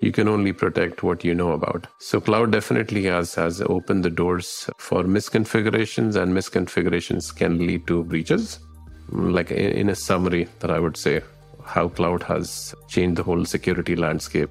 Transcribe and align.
you 0.00 0.12
can 0.12 0.28
only 0.28 0.52
protect 0.52 1.02
what 1.02 1.24
you 1.24 1.34
know 1.34 1.52
about. 1.52 1.86
So 1.98 2.20
cloud 2.20 2.52
definitely 2.52 3.04
has, 3.04 3.34
has 3.34 3.62
opened 3.62 4.04
the 4.04 4.10
doors 4.10 4.68
for 4.76 5.04
misconfigurations 5.04 6.16
and 6.16 6.34
misconfigurations 6.34 7.34
can 7.34 7.66
lead 7.66 7.86
to 7.86 8.04
breaches. 8.04 8.60
Like 9.08 9.50
in 9.50 9.88
a 9.88 9.94
summary 9.94 10.48
that 10.58 10.70
I 10.70 10.80
would 10.80 10.96
say 10.96 11.22
how 11.64 11.88
cloud 11.88 12.22
has 12.24 12.74
changed 12.88 13.16
the 13.16 13.22
whole 13.22 13.44
security 13.44 13.96
landscape. 13.96 14.50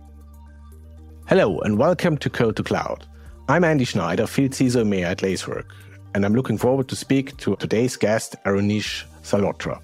Hello 1.27 1.59
and 1.59 1.77
welcome 1.77 2.17
to 2.17 2.29
Code 2.29 2.55
to 2.55 2.63
Cloud. 2.63 3.05
I'm 3.47 3.63
Andy 3.63 3.85
Schneider, 3.85 4.25
Field 4.25 4.51
CISO 4.51 4.83
EMEA 4.83 5.03
at 5.03 5.21
Lacework, 5.21 5.71
and 6.15 6.25
I'm 6.25 6.33
looking 6.33 6.57
forward 6.57 6.87
to 6.87 6.95
speak 6.95 7.37
to 7.37 7.55
today's 7.57 7.95
guest, 7.95 8.35
Aruneesh 8.45 9.03
Salhotra. 9.21 9.79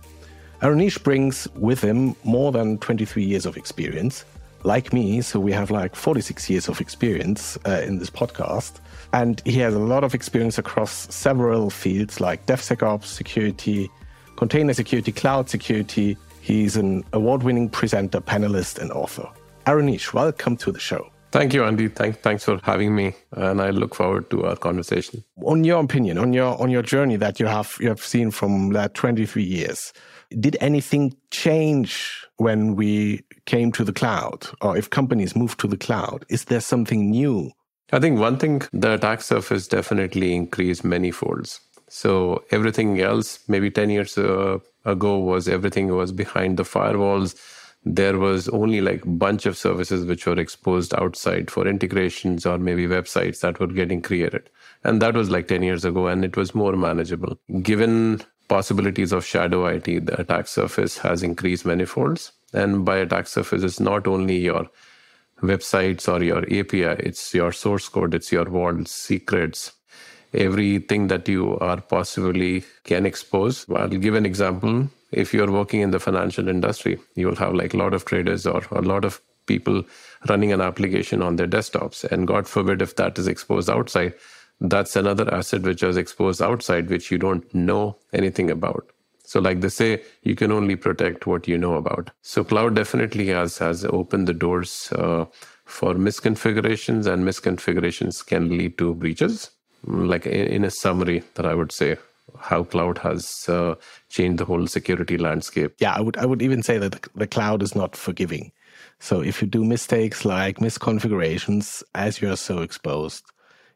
Aruneesh 0.62 1.04
brings 1.04 1.48
with 1.56 1.82
him 1.82 2.16
more 2.24 2.52
than 2.52 2.80
23 2.80 3.24
years 3.24 3.46
of 3.46 3.58
experience 3.58 4.26
like 4.64 4.94
me, 4.94 5.22
so 5.22 5.40
we 5.40 5.52
have 5.52 5.72
like 5.72 5.96
46 5.96 6.50
years 6.50 6.68
of 6.68 6.82
experience 6.82 7.58
uh, 7.68 7.82
in 7.86 8.00
this 8.00 8.10
podcast. 8.10 8.80
And 9.14 9.42
he 9.46 9.60
has 9.60 9.74
a 9.74 9.80
lot 9.80 10.04
of 10.04 10.16
experience 10.16 10.58
across 10.58 11.14
several 11.14 11.70
fields 11.70 12.22
like 12.22 12.46
DevSecOps, 12.46 13.06
security, 13.06 13.90
container 14.38 14.74
security, 14.74 15.12
cloud 15.12 15.50
security. 15.50 16.18
He's 16.42 16.78
an 16.78 17.04
award 17.14 17.44
winning 17.44 17.70
presenter, 17.70 18.22
panelist, 18.22 18.80
and 18.80 18.92
author. 18.92 19.30
Aruneesh, 19.66 20.14
welcome 20.14 20.58
to 20.58 20.72
the 20.72 20.80
show. 20.80 21.11
Thank 21.32 21.54
you, 21.54 21.64
Andy. 21.64 21.88
Thank, 21.88 22.20
thanks 22.22 22.44
for 22.44 22.60
having 22.64 22.94
me, 22.94 23.14
and 23.32 23.62
I 23.62 23.70
look 23.70 23.96
forward 23.96 24.30
to 24.32 24.46
our 24.46 24.58
conversation. 24.58 25.24
On 25.46 25.64
your 25.64 25.82
opinion, 25.82 26.18
on 26.18 26.34
your 26.34 26.62
on 26.62 26.70
your 26.70 26.82
journey 26.82 27.16
that 27.18 27.40
you 27.40 27.46
have 27.46 27.78
you 27.80 27.88
have 27.88 28.02
seen 28.02 28.32
from 28.32 28.74
that 28.74 28.94
23 28.96 29.42
years, 29.42 29.94
did 30.40 30.58
anything 30.60 31.16
change 31.32 32.26
when 32.38 32.76
we 32.76 33.24
came 33.46 33.72
to 33.72 33.84
the 33.86 33.94
cloud, 33.94 34.48
or 34.62 34.78
if 34.78 34.90
companies 34.90 35.36
moved 35.36 35.60
to 35.62 35.68
the 35.68 35.78
cloud? 35.78 36.26
Is 36.30 36.46
there 36.46 36.62
something 36.62 37.10
new? 37.10 37.52
I 37.94 38.00
think 38.00 38.20
one 38.20 38.38
thing 38.38 38.62
the 38.74 38.94
attack 38.94 39.22
surface 39.22 39.68
definitely 39.68 40.34
increased 40.34 40.84
many 40.84 41.12
folds. 41.12 41.60
So 41.88 42.44
everything 42.52 43.02
else, 43.02 43.40
maybe 43.50 43.70
10 43.70 43.90
years 43.90 44.18
uh, 44.18 44.60
ago, 44.86 45.18
was 45.18 45.50
everything 45.50 45.94
was 45.94 46.14
behind 46.14 46.56
the 46.56 46.64
firewalls. 46.64 47.36
There 47.84 48.20
was 48.20 48.48
only 48.50 48.80
like 48.80 49.02
bunch 49.06 49.48
of 49.48 49.58
services 49.58 50.06
which 50.06 50.28
were 50.28 50.40
exposed 50.40 50.94
outside 50.94 51.50
for 51.50 51.68
integrations 51.68 52.46
or 52.46 52.60
maybe 52.60 52.86
websites 52.86 53.40
that 53.42 53.60
were 53.60 53.68
getting 53.68 54.02
created. 54.02 54.50
And 54.84 55.02
that 55.02 55.16
was 55.16 55.30
like 55.30 55.48
10 55.48 55.64
years 55.64 55.84
ago, 55.84 56.08
and 56.08 56.24
it 56.24 56.38
was 56.38 56.54
more 56.54 56.74
manageable. 56.74 57.40
Given 57.62 58.22
possibilities 58.48 59.12
of 59.12 59.26
shadow 59.26 59.66
IT, 59.66 59.86
the 59.86 60.20
attack 60.20 60.48
surface 60.48 60.98
has 61.00 61.24
increased 61.24 61.66
manifolds. 61.66 62.32
And 62.54 62.86
by 62.86 62.98
attack 62.98 63.28
surface, 63.28 63.64
it's 63.64 63.80
not 63.80 64.08
only 64.08 64.38
your 64.38 64.68
websites 65.42 66.08
or 66.08 66.24
your 66.24 66.44
API, 66.44 67.04
it's 67.08 67.34
your 67.34 67.52
source 67.52 67.90
code, 67.90 68.14
it's 68.14 68.32
your 68.32 68.46
vaults, 68.46 68.92
secrets, 68.92 69.72
everything 70.34 71.08
that 71.08 71.28
you 71.28 71.58
are 71.60 71.82
possibly 71.82 72.64
can 72.84 73.06
expose. 73.06 73.66
I'll 73.70 73.88
give 73.88 74.16
an 74.16 74.26
example. 74.26 74.90
If 75.12 75.34
you're 75.34 75.52
working 75.52 75.82
in 75.82 75.92
the 75.92 76.00
financial 76.00 76.48
industry, 76.48 77.00
you'll 77.16 77.36
have 77.36 77.54
like 77.54 77.74
a 77.74 77.78
lot 77.78 77.94
of 77.94 78.06
traders 78.06 78.46
or 78.46 78.64
a 78.72 78.82
lot 78.82 79.06
of 79.06 79.22
people 79.46 79.84
running 80.30 80.54
an 80.54 80.62
application 80.62 81.22
on 81.22 81.36
their 81.36 81.48
desktops. 81.48 82.04
And 82.04 82.28
God 82.28 82.48
forbid 82.48 82.82
if 82.82 82.96
that 82.96 83.18
is 83.20 83.28
exposed 83.28 83.70
outside, 83.70 84.14
that's 84.60 84.96
another 84.96 85.34
asset 85.34 85.64
which 85.64 85.84
is 85.84 85.98
exposed 85.98 86.42
outside, 86.42 86.90
which 86.90 87.12
you 87.12 87.18
don't 87.18 87.54
know 87.54 87.98
anything 88.14 88.50
about. 88.52 88.86
So, 89.24 89.40
like 89.40 89.62
they 89.62 89.70
say, 89.70 90.04
you 90.24 90.36
can 90.36 90.52
only 90.52 90.76
protect 90.76 91.26
what 91.26 91.48
you 91.48 91.58
know 91.58 91.76
about. 91.76 92.12
So, 92.22 92.44
cloud 92.44 92.76
definitely 92.76 93.28
has 93.28 93.58
has 93.60 93.86
opened 93.86 94.28
the 94.28 94.34
doors 94.34 94.92
uh, 94.92 95.26
for 95.66 95.94
misconfigurations, 95.94 97.08
and 97.08 97.26
misconfigurations 97.26 98.26
can 98.26 98.50
lead 98.58 98.78
to 98.78 98.94
breaches. 98.94 99.52
Like 99.84 100.28
in 100.28 100.64
a 100.64 100.70
summary, 100.70 101.24
that 101.36 101.46
I 101.46 101.56
would 101.56 101.72
say 101.72 101.98
how 102.40 102.64
cloud 102.64 102.98
has 103.00 103.48
uh, 103.50 103.76
changed 104.10 104.40
the 104.40 104.46
whole 104.46 104.68
security 104.68 105.18
landscape. 105.18 105.74
Yeah, 105.80 105.94
I 105.94 106.02
would 106.02 106.18
I 106.18 106.26
would 106.26 106.42
even 106.42 106.64
say 106.64 106.78
that 106.78 107.08
the 107.16 107.28
cloud 107.28 107.64
is 107.64 107.76
not 107.76 107.96
forgiving. 107.96 108.52
So 109.00 109.22
if 109.22 109.42
you 109.42 109.48
do 109.48 109.64
mistakes 109.64 110.26
like 110.26 110.58
misconfigurations, 110.60 111.84
as 111.96 112.22
you 112.22 112.32
are 112.32 112.38
so 112.38 112.60
exposed, 112.60 113.24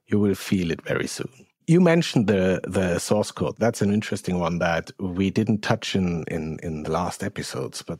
you 0.07 0.19
will 0.19 0.35
feel 0.35 0.71
it 0.71 0.81
very 0.83 1.07
soon. 1.07 1.31
You 1.67 1.81
mentioned 1.81 2.27
the 2.27 2.61
the 2.63 2.99
source 2.99 3.31
code. 3.31 3.55
That's 3.57 3.81
an 3.81 3.91
interesting 3.91 4.39
one 4.39 4.59
that 4.59 4.91
we 4.99 5.31
didn't 5.31 5.61
touch 5.61 5.95
in 5.95 6.23
in 6.27 6.59
in 6.61 6.83
the 6.83 6.91
last 6.91 7.23
episodes, 7.23 7.81
but 7.81 7.99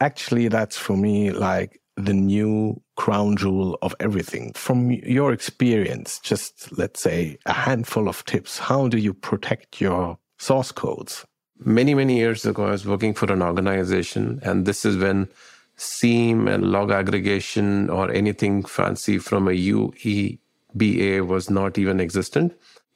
actually 0.00 0.48
that's 0.48 0.76
for 0.76 0.96
me 0.96 1.30
like 1.30 1.80
the 1.96 2.14
new 2.14 2.80
crown 2.98 3.36
jewel 3.36 3.78
of 3.80 3.94
everything. 4.00 4.52
From 4.54 4.90
your 4.90 5.32
experience, 5.32 6.18
just 6.18 6.76
let's 6.76 7.00
say 7.00 7.38
a 7.46 7.52
handful 7.52 8.08
of 8.08 8.24
tips. 8.24 8.58
How 8.58 8.88
do 8.88 8.98
you 8.98 9.14
protect 9.14 9.80
your 9.80 10.18
source 10.36 10.72
codes? 10.72 11.24
Many, 11.60 11.94
many 11.94 12.16
years 12.16 12.44
ago, 12.44 12.66
I 12.66 12.72
was 12.72 12.86
working 12.86 13.14
for 13.14 13.32
an 13.32 13.40
organization, 13.40 14.40
and 14.42 14.66
this 14.66 14.84
is 14.84 14.96
when 14.96 15.28
SIEM 15.76 16.48
and 16.48 16.72
log 16.72 16.90
aggregation 16.90 17.88
or 17.88 18.10
anything 18.10 18.64
fancy 18.64 19.18
from 19.18 19.46
a 19.46 19.52
UE 19.52 20.38
BA 20.74 21.24
was 21.24 21.48
not 21.48 21.78
even 21.78 22.00
existent. 22.00 22.52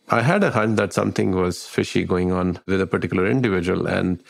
I 0.08 0.22
had 0.22 0.42
a 0.42 0.50
hunch 0.50 0.76
that 0.78 0.92
something 0.92 1.30
was 1.30 1.66
fishy 1.66 2.04
going 2.04 2.32
on 2.32 2.58
with 2.66 2.80
a 2.80 2.88
particular 2.88 3.26
individual. 3.26 3.86
And 3.86 4.22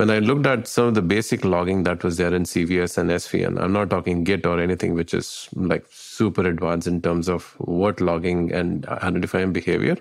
when 0.00 0.08
I 0.08 0.18
looked 0.18 0.46
at 0.46 0.66
some 0.66 0.86
of 0.86 0.94
the 0.94 1.02
basic 1.02 1.44
logging 1.44 1.82
that 1.82 2.02
was 2.02 2.16
there 2.16 2.34
in 2.34 2.44
CVS 2.44 2.96
and 2.96 3.10
SVN, 3.10 3.60
I'm 3.60 3.74
not 3.74 3.90
talking 3.90 4.24
Git 4.24 4.46
or 4.46 4.58
anything 4.58 4.94
which 4.94 5.12
is 5.12 5.46
like 5.52 5.84
super 5.90 6.46
advanced 6.46 6.86
in 6.86 7.02
terms 7.02 7.28
of 7.28 7.52
what 7.58 8.00
logging 8.00 8.50
and 8.50 8.86
identifying 8.86 9.52
behavior. 9.52 9.98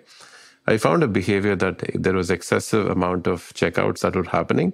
I 0.67 0.77
found 0.77 1.03
a 1.03 1.07
behavior 1.09 1.53
that 1.57 1.83
there 1.93 2.13
was 2.13 2.31
excessive 2.31 2.89
amount 2.89 3.27
of 3.27 3.51
checkouts 3.55 3.99
that 3.99 4.15
were 4.15 4.23
happening 4.23 4.71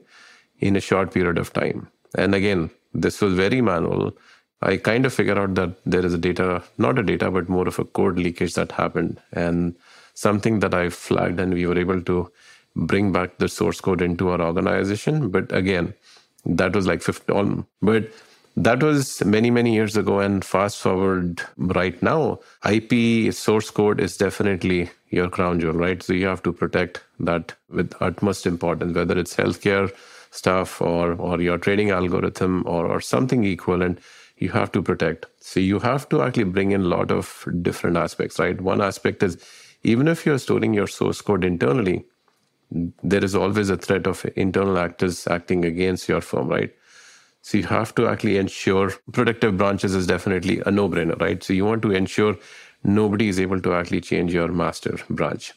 in 0.60 0.76
a 0.76 0.80
short 0.80 1.12
period 1.12 1.40
of 1.40 1.52
time. 1.54 1.88
And 2.16 2.36
again, 2.36 2.70
this 2.94 3.20
was 3.20 3.34
very 3.34 3.62
manual. 3.62 4.16
I 4.62 4.78
kind 4.78 5.08
of 5.08 5.14
figured 5.16 5.40
out 5.40 5.56
that 5.56 5.72
there 5.88 6.06
is 6.06 6.14
a 6.14 6.20
data, 6.20 6.62
not 6.78 7.00
a 7.00 7.04
data, 7.04 7.32
but 7.32 7.50
more 7.50 7.68
of 7.68 7.80
a 7.80 7.86
code 7.86 8.20
leakage 8.20 8.54
that 8.54 8.74
happened. 8.74 9.20
And 9.32 9.76
something 10.14 10.60
that 10.60 10.76
I 10.76 10.90
flagged, 10.90 11.40
and 11.40 11.52
we 11.52 11.66
were 11.66 11.80
able 11.80 12.04
to 12.04 12.32
bring 12.76 13.12
back 13.12 13.38
the 13.38 13.50
source 13.50 13.82
code 13.82 14.02
into 14.02 14.30
our 14.30 14.42
organization. 14.42 15.30
But 15.30 15.52
again, 15.52 15.94
that 16.46 16.76
was 16.76 16.88
like 16.88 17.02
50, 17.02 17.66
but 17.82 18.12
that 18.58 18.82
was 18.82 19.24
many, 19.26 19.50
many 19.50 19.74
years 19.74 19.98
ago. 19.98 20.20
And 20.20 20.44
fast 20.44 20.80
forward 20.80 21.42
right 21.58 22.02
now, 22.02 22.40
IP 22.70 23.34
source 23.34 23.70
code 23.70 24.00
is 24.00 24.18
definitely 24.18 24.90
your 25.10 25.30
crown 25.30 25.60
jewel, 25.60 25.74
right? 25.74 26.02
So 26.02 26.14
you 26.14 26.28
have 26.28 26.44
to 26.44 26.54
protect 26.54 27.02
that 27.20 27.54
with 27.70 27.94
utmost 28.02 28.46
importance, 28.46 28.96
whether 28.96 29.18
it's 29.18 29.36
healthcare 29.36 29.92
stuff 30.32 30.82
or, 30.82 31.14
or 31.14 31.42
your 31.42 31.58
trading 31.58 31.90
algorithm 31.92 32.64
or, 32.68 32.86
or 32.86 33.02
something 33.02 33.44
equivalent 33.46 34.00
you 34.38 34.50
have 34.50 34.72
to 34.74 34.82
protect. 34.82 35.26
So 35.40 35.60
you 35.60 35.80
have 35.80 36.10
to 36.10 36.22
actually 36.22 36.46
bring 36.46 36.72
in 36.72 36.82
a 36.82 36.86
lot 36.86 37.12
of 37.12 37.48
different 37.62 37.98
aspects, 37.98 38.40
right? 38.40 38.60
One 38.60 38.82
aspect 38.82 39.24
is 39.24 39.38
even 39.84 40.08
if 40.08 40.26
you're 40.26 40.40
storing 40.40 40.74
your 40.74 40.88
source 40.88 41.22
code 41.22 41.44
internally, 41.44 42.06
there 43.04 43.24
is 43.24 43.36
always 43.36 43.70
a 43.70 43.78
threat 43.78 44.08
of 44.08 44.26
internal 44.36 44.78
actors 44.78 45.28
acting 45.28 45.66
against 45.66 46.10
your 46.10 46.22
firm, 46.22 46.50
right? 46.50 46.74
So 47.42 47.58
you 47.60 47.66
have 47.66 47.94
to 47.96 48.08
actually 48.08 48.38
ensure 48.38 48.92
protective 49.12 49.58
branches 49.58 49.96
is 49.96 50.08
definitely 50.08 50.62
a 50.66 50.72
no-brainer, 50.72 51.20
right? 51.22 51.44
So 51.44 51.54
you 51.54 51.66
want 51.66 51.82
to 51.84 51.92
ensure 51.92 52.38
nobody 52.84 53.30
is 53.30 53.40
able 53.40 53.62
to 53.62 53.74
actually 53.74 54.02
change 54.02 54.34
your 54.34 54.48
master 54.50 54.98
branch. 55.10 55.54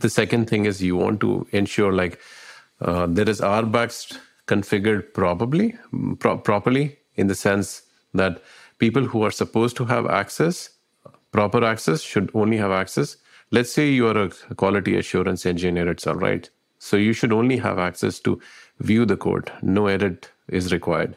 The 0.00 0.10
second 0.10 0.50
thing 0.50 0.64
is 0.66 0.82
you 0.82 0.96
want 0.96 1.20
to 1.20 1.46
ensure 1.52 1.92
like 1.92 2.20
uh, 2.80 3.06
there 3.08 3.28
is 3.28 3.40
RBACs 3.40 4.18
configured 4.46 5.14
probably 5.14 5.76
pro- 6.18 6.38
properly 6.38 6.98
in 7.16 7.28
the 7.28 7.34
sense 7.34 7.82
that 8.14 8.42
people 8.78 9.04
who 9.04 9.22
are 9.22 9.30
supposed 9.30 9.76
to 9.76 9.84
have 9.86 10.06
access, 10.06 10.70
proper 11.32 11.64
access, 11.64 12.02
should 12.02 12.30
only 12.34 12.56
have 12.56 12.70
access. 12.70 13.16
Let's 13.50 13.72
say 13.72 13.88
you 13.90 14.06
are 14.08 14.18
a 14.24 14.30
quality 14.56 14.96
assurance 14.96 15.46
engineer 15.46 15.88
itself, 15.88 16.20
right? 16.22 16.50
So 16.78 16.96
you 16.96 17.12
should 17.12 17.32
only 17.32 17.56
have 17.58 17.78
access 17.78 18.20
to 18.20 18.40
view 18.80 19.04
the 19.04 19.16
code. 19.16 19.50
No 19.62 19.86
edit 19.86 20.30
is 20.48 20.72
required. 20.72 21.16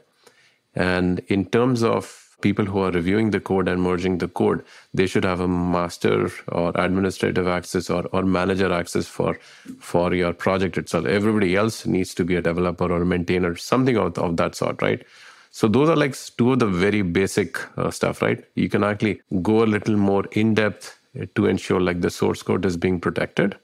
And 0.76 1.20
in 1.28 1.46
terms 1.46 1.84
of 1.84 2.32
people 2.42 2.66
who 2.66 2.80
are 2.80 2.92
reviewing 2.92 3.30
the 3.30 3.40
code 3.40 3.68
and 3.68 3.82
merging 3.82 4.18
the 4.18 4.28
code, 4.28 4.64
they 4.94 5.06
should 5.06 5.24
have 5.24 5.40
a 5.40 5.48
master 5.48 6.32
or 6.48 6.72
administrative 6.76 7.48
access 7.48 7.90
or, 7.90 8.06
or 8.12 8.24
manager 8.24 8.74
access 8.74 9.08
for, 9.08 9.40
for 9.80 10.14
your 10.14 10.34
project 10.34 10.78
itself. 10.78 11.06
Everybody 11.06 11.56
else 11.56 11.86
needs 11.86 12.14
to 12.16 12.26
be 12.26 12.36
a 12.36 12.42
developer 12.42 12.92
or 12.92 13.04
a 13.04 13.06
maintainer, 13.06 13.56
something 13.56 13.96
of, 13.96 14.18
of 14.18 14.38
that 14.38 14.56
sort, 14.56 14.82
right? 14.82 15.06
So 15.52 15.68
those 15.68 15.90
are 15.90 15.96
like 15.96 16.16
two 16.38 16.54
of 16.54 16.60
the 16.60 16.66
very 16.66 17.02
basic 17.02 17.58
uh, 17.78 17.92
stuff, 17.92 18.22
right? 18.22 18.44
You 18.56 18.70
can 18.70 18.84
actually 18.84 19.22
go 19.42 19.64
a 19.64 19.66
little 19.66 19.98
more 19.98 20.26
in 20.32 20.54
depth 20.54 20.98
to 21.36 21.46
ensure 21.46 21.82
like 21.82 22.02
the 22.02 22.10
source 22.10 22.42
code 22.42 22.66
is 22.66 22.78
being 22.78 23.00
protected. 23.02 23.58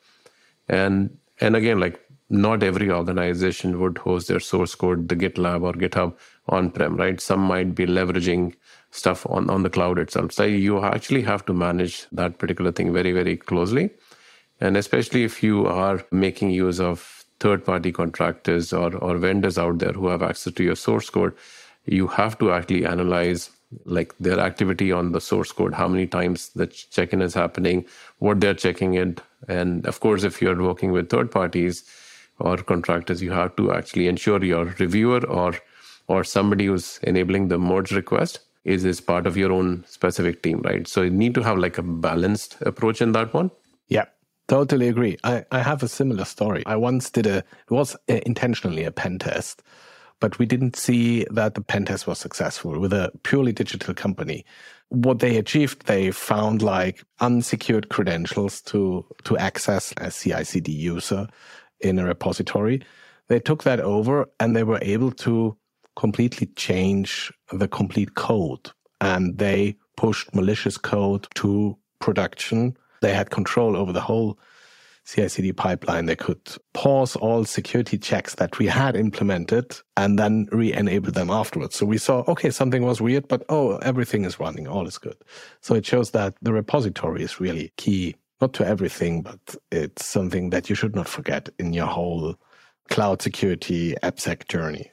And 0.67 1.17
and 1.39 1.55
again, 1.55 1.79
like 1.79 1.99
not 2.29 2.63
every 2.63 2.91
organization 2.91 3.79
would 3.79 3.97
host 3.99 4.27
their 4.27 4.39
source 4.39 4.75
code, 4.75 5.07
the 5.07 5.15
GitLab 5.15 5.63
or 5.63 5.73
GitHub 5.73 6.13
on 6.49 6.71
prem, 6.71 6.97
right? 6.97 7.21
Some 7.21 7.39
might 7.39 7.73
be 7.73 7.85
leveraging 7.85 8.53
stuff 8.91 9.25
on, 9.29 9.49
on 9.49 9.63
the 9.63 9.69
cloud 9.69 9.97
itself. 9.99 10.33
So 10.33 10.43
you 10.43 10.83
actually 10.83 11.21
have 11.21 11.45
to 11.45 11.53
manage 11.53 12.05
that 12.11 12.37
particular 12.37 12.71
thing 12.71 12.91
very, 12.91 13.13
very 13.13 13.37
closely. 13.37 13.91
And 14.59 14.75
especially 14.75 15.23
if 15.23 15.43
you 15.43 15.67
are 15.67 16.03
making 16.11 16.51
use 16.51 16.79
of 16.79 17.25
third 17.39 17.63
party 17.63 17.91
contractors 17.91 18.73
or, 18.73 18.95
or 18.95 19.17
vendors 19.17 19.57
out 19.57 19.79
there 19.79 19.91
who 19.91 20.07
have 20.07 20.23
access 20.23 20.53
to 20.53 20.63
your 20.63 20.75
source 20.75 21.09
code, 21.09 21.33
you 21.85 22.07
have 22.07 22.37
to 22.39 22.51
actually 22.51 22.85
analyze 22.85 23.51
like 23.85 24.17
their 24.19 24.39
activity 24.39 24.91
on 24.91 25.11
the 25.11 25.21
source 25.21 25.51
code, 25.51 25.73
how 25.73 25.87
many 25.87 26.07
times 26.07 26.49
the 26.55 26.67
check-in 26.67 27.21
is 27.21 27.33
happening, 27.33 27.85
what 28.19 28.39
they're 28.39 28.53
checking 28.53 28.95
it. 28.95 29.21
And 29.47 29.85
of 29.85 29.99
course, 29.99 30.23
if 30.23 30.41
you're 30.41 30.61
working 30.61 30.91
with 30.91 31.09
third 31.09 31.31
parties 31.31 31.83
or 32.39 32.57
contractors, 32.57 33.21
you 33.21 33.31
have 33.31 33.55
to 33.57 33.71
actually 33.71 34.07
ensure 34.07 34.43
your 34.43 34.65
reviewer 34.79 35.25
or 35.27 35.55
or 36.07 36.23
somebody 36.23 36.67
who's 36.67 36.99
enabling 37.03 37.49
the 37.49 37.57
merge 37.57 37.91
request 37.91 38.39
is 38.63 38.85
is 38.85 39.01
part 39.01 39.27
of 39.27 39.37
your 39.37 39.51
own 39.51 39.83
specific 39.87 40.41
team, 40.43 40.61
right? 40.61 40.87
So 40.87 41.01
you 41.01 41.09
need 41.09 41.35
to 41.35 41.43
have 41.43 41.57
like 41.57 41.77
a 41.77 41.83
balanced 41.83 42.57
approach 42.61 43.01
in 43.01 43.11
that 43.13 43.33
one. 43.33 43.51
Yeah. 43.87 44.05
Totally 44.47 44.87
agree. 44.87 45.17
I, 45.25 45.43
I 45.51 45.59
have 45.59 45.83
a 45.83 45.89
similar 45.89 46.23
story. 46.23 46.63
I 46.65 46.77
once 46.77 47.09
did 47.09 47.27
a, 47.27 47.37
it 47.39 47.71
was 47.71 47.95
uh, 48.09 48.19
intentionally 48.25 48.85
a 48.85 48.91
pen 48.91 49.19
test 49.19 49.61
but 50.19 50.39
we 50.39 50.45
didn't 50.45 50.75
see 50.75 51.25
that 51.31 51.53
the 51.53 51.61
pen 51.61 51.85
test 51.85 52.07
was 52.07 52.19
successful 52.19 52.79
with 52.79 52.93
a 52.93 53.11
purely 53.23 53.51
digital 53.51 53.93
company. 53.93 54.45
What 54.89 55.19
they 55.19 55.37
achieved, 55.37 55.85
they 55.85 56.11
found 56.11 56.61
like 56.61 57.03
unsecured 57.19 57.89
credentials 57.89 58.61
to, 58.63 59.05
to 59.25 59.37
access 59.37 59.93
a 59.97 60.11
CI/CD 60.11 60.71
user 60.71 61.27
in 61.81 61.99
a 61.99 62.05
repository. 62.05 62.83
They 63.27 63.39
took 63.39 63.63
that 63.63 63.81
over 63.81 64.27
and 64.39 64.55
they 64.55 64.63
were 64.63 64.79
able 64.81 65.11
to 65.11 65.57
completely 65.95 66.47
change 66.55 67.33
the 67.51 67.67
complete 67.67 68.15
code 68.15 68.71
and 69.01 69.37
they 69.37 69.75
pushed 69.97 70.33
malicious 70.33 70.77
code 70.77 71.27
to 71.35 71.77
production. 71.99 72.77
They 73.01 73.13
had 73.13 73.29
control 73.29 73.75
over 73.75 73.91
the 73.91 74.01
whole 74.01 74.39
CI/CD 75.07 75.53
pipeline, 75.53 76.05
they 76.05 76.17
could 76.17 76.41
pause 76.73 77.15
all 77.15 77.45
security 77.45 77.97
checks 77.97 78.35
that 78.35 78.59
we 78.59 78.65
had 78.67 78.95
implemented 78.97 79.79
and 79.95 80.19
then 80.19 80.49
re-enable 80.51 81.11
them 81.13 81.29
afterwards. 81.29 81.77
So 81.77 81.85
we 81.85 81.97
saw, 81.97 82.25
okay, 82.27 82.49
something 82.49 82.83
was 82.83 82.99
weird, 82.99 83.29
but 83.29 83.45
oh, 83.47 83.77
everything 83.77 84.25
is 84.25 84.37
running, 84.37 84.67
all 84.67 84.85
is 84.85 84.97
good. 84.97 85.15
So 85.61 85.75
it 85.75 85.85
shows 85.85 86.11
that 86.11 86.35
the 86.41 86.51
repository 86.51 87.23
is 87.23 87.39
really 87.39 87.71
key, 87.77 88.15
not 88.41 88.53
to 88.55 88.67
everything, 88.67 89.21
but 89.21 89.39
it's 89.71 90.05
something 90.05 90.49
that 90.49 90.69
you 90.69 90.75
should 90.75 90.93
not 90.93 91.07
forget 91.07 91.47
in 91.57 91.71
your 91.71 91.87
whole 91.87 92.35
cloud 92.89 93.21
security 93.21 93.95
AppSec 94.03 94.49
journey. 94.49 94.91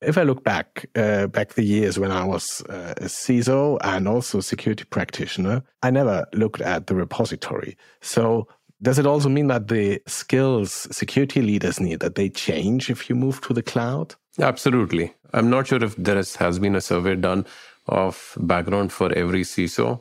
If 0.00 0.16
I 0.16 0.22
look 0.22 0.44
back, 0.44 0.88
uh, 0.94 1.26
back 1.26 1.54
the 1.54 1.64
years 1.64 1.98
when 1.98 2.10
I 2.10 2.24
was 2.24 2.62
uh, 2.70 2.94
a 2.96 3.04
CISO 3.04 3.78
and 3.82 4.08
also 4.08 4.40
security 4.40 4.84
practitioner, 4.84 5.62
I 5.82 5.90
never 5.90 6.24
looked 6.32 6.62
at 6.62 6.86
the 6.86 6.94
repository. 6.94 7.76
So 8.00 8.48
does 8.82 8.98
it 8.98 9.06
also 9.06 9.28
mean 9.28 9.48
that 9.48 9.68
the 9.68 10.00
skills 10.06 10.86
security 10.90 11.42
leaders 11.42 11.80
need 11.80 12.00
that 12.00 12.14
they 12.14 12.28
change 12.28 12.90
if 12.90 13.08
you 13.08 13.14
move 13.14 13.40
to 13.42 13.52
the 13.52 13.62
cloud? 13.62 14.14
Absolutely. 14.38 15.12
I'm 15.32 15.50
not 15.50 15.68
sure 15.68 15.82
if 15.82 15.96
there 15.96 16.16
has 16.16 16.58
been 16.58 16.74
a 16.74 16.80
survey 16.80 17.14
done 17.14 17.46
of 17.88 18.36
background 18.40 18.92
for 18.92 19.12
every 19.12 19.42
CISO. 19.42 20.00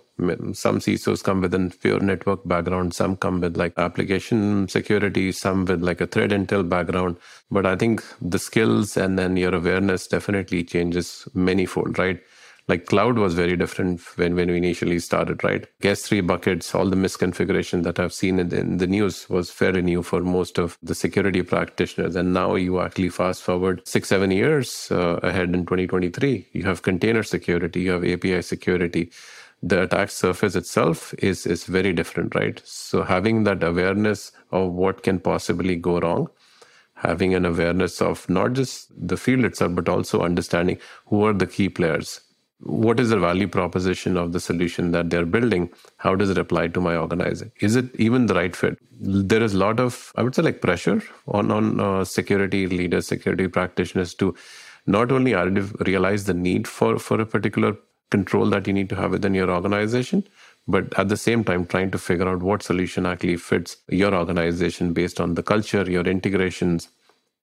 Some 0.56 0.80
CISOs 0.80 1.24
come 1.24 1.42
with 1.42 1.54
a 1.54 1.76
pure 1.82 2.00
network 2.00 2.48
background, 2.48 2.94
some 2.94 3.16
come 3.16 3.42
with 3.42 3.58
like 3.58 3.74
application 3.78 4.68
security, 4.68 5.32
some 5.32 5.66
with 5.66 5.82
like 5.82 6.02
a 6.02 6.08
threat 6.08 6.30
intel 6.30 6.68
background. 6.68 7.18
But 7.50 7.66
I 7.66 7.76
think 7.76 8.04
the 8.22 8.40
skills 8.40 8.96
and 8.96 9.18
then 9.18 9.38
your 9.38 9.56
awareness 9.56 10.08
definitely 10.08 10.64
changes 10.64 11.28
manyfold, 11.36 11.98
right? 11.98 12.22
Like 12.70 12.86
cloud 12.86 13.18
was 13.18 13.34
very 13.34 13.58
different 13.58 14.00
when, 14.16 14.36
when 14.36 14.48
we 14.48 14.58
initially 14.58 15.00
started, 15.00 15.44
right? 15.44 15.66
S3 15.82 16.26
buckets, 16.26 16.76
all 16.76 16.86
the 16.86 16.96
misconfiguration 16.96 17.82
that 17.82 18.00
I've 18.00 18.14
seen 18.14 18.38
in 18.38 18.50
the, 18.50 18.60
in 18.60 18.78
the 18.78 18.86
news 18.86 19.28
was 19.28 19.50
fairly 19.50 19.82
new 19.82 20.04
for 20.04 20.22
most 20.22 20.60
of 20.60 20.78
the 20.84 20.94
security 20.94 21.42
practitioners. 21.42 22.16
And 22.16 22.32
now 22.32 22.54
you 22.54 22.80
actually 22.80 23.10
fast 23.10 23.42
forward 23.42 23.82
six, 23.88 24.08
seven 24.08 24.30
years 24.30 24.88
uh, 24.92 25.20
ahead 25.24 25.50
in 25.56 25.66
2023, 25.66 26.50
you 26.54 26.64
have 26.64 26.84
container 26.84 27.24
security, 27.24 27.82
you 27.82 27.92
have 27.92 28.06
API 28.06 28.44
security. 28.44 29.12
The 29.64 29.82
attack 29.84 30.12
surface 30.12 30.56
itself 30.56 31.14
is, 31.16 31.48
is 31.48 31.66
very 31.66 31.92
different, 31.92 32.36
right? 32.36 32.62
So 32.64 33.02
having 33.02 33.46
that 33.46 33.64
awareness 33.64 34.32
of 34.52 34.74
what 34.74 35.02
can 35.02 35.20
possibly 35.20 35.76
go 35.76 36.00
wrong 36.00 36.30
having 36.96 37.34
an 37.34 37.46
awareness 37.46 38.02
of 38.02 38.30
not 38.30 38.52
just 38.52 38.90
the 39.08 39.16
field 39.16 39.46
itself, 39.46 39.74
but 39.74 39.88
also 39.88 40.20
understanding 40.22 40.78
who 41.06 41.24
are 41.24 41.32
the 41.32 41.48
key 41.48 41.70
players 41.70 42.20
what 42.62 43.00
is 43.00 43.10
the 43.10 43.20
value 43.20 43.48
proposition 43.48 44.18
of 44.18 44.34
the 44.34 44.40
solution 44.40 44.92
that 44.92 45.10
they're 45.10 45.26
building? 45.26 45.70
How 45.98 46.16
does 46.16 46.30
it 46.30 46.38
apply 46.38 46.68
to 46.70 46.82
my 46.82 46.96
organization 46.98 47.52
is 47.62 47.76
it 47.76 47.96
even 47.96 48.26
the 48.26 48.34
right 48.36 48.56
fit? 48.56 48.78
There 49.00 49.42
is 49.42 49.54
a 49.54 49.58
lot 49.58 49.80
of 49.80 50.12
i 50.16 50.22
would 50.24 50.36
say 50.36 50.42
like 50.42 50.62
pressure 50.62 51.02
on 51.28 51.52
on 51.52 51.80
uh, 51.80 52.04
security 52.04 52.68
leaders 52.68 53.08
security 53.08 53.48
practitioners 53.48 54.14
to 54.16 54.36
not 54.86 55.12
only 55.12 55.34
realize 55.86 56.26
the 56.26 56.34
need 56.34 56.68
for 56.68 57.00
for 57.00 57.22
a 57.22 57.26
particular 57.26 57.76
control 58.12 58.50
that 58.50 58.68
you 58.68 58.74
need 58.74 58.90
to 58.90 58.96
have 58.96 59.12
within 59.12 59.34
your 59.34 59.50
organization 59.52 60.24
but 60.68 60.98
at 61.00 61.10
the 61.10 61.18
same 61.18 61.44
time 61.44 61.66
trying 61.66 61.92
to 61.92 61.98
figure 61.98 62.28
out 62.28 62.44
what 62.44 62.62
solution 62.64 63.06
actually 63.06 63.38
fits 63.38 63.78
your 63.90 64.14
organization 64.14 64.94
based 64.94 65.20
on 65.20 65.34
the 65.36 65.44
culture 65.44 65.90
your 65.90 66.04
integrations. 66.06 66.90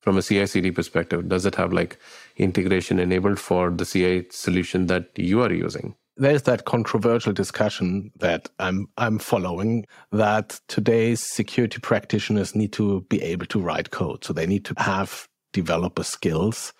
From 0.01 0.17
a 0.19 0.23
CI/CD 0.23 0.71
perspective? 0.71 1.29
Does 1.29 1.47
it 1.47 1.57
have 1.57 1.73
like 1.73 1.99
integration 2.37 2.99
enabled 2.99 3.39
for 3.39 3.71
the 3.71 3.85
CI 3.85 4.27
solution 4.31 4.87
that 4.87 5.11
you 5.17 5.43
are 5.43 5.53
using? 5.53 5.95
There's 6.19 6.43
that 6.43 6.65
controversial 6.65 7.33
discussion 7.33 8.11
that 8.21 8.49
I'm 8.59 8.89
I'm 8.97 9.19
following 9.19 9.87
that 10.13 10.59
today's 10.67 11.21
security 11.21 11.79
practitioners 11.79 12.55
need 12.55 12.73
to 12.75 13.03
be 13.03 13.23
able 13.23 13.47
to 13.47 13.61
write 13.61 13.91
code, 13.91 14.25
so 14.25 14.33
they 14.33 14.47
need 14.47 14.65
to 14.65 14.75
have 14.79 15.29
developer 15.53 16.03
skills. 16.03 16.73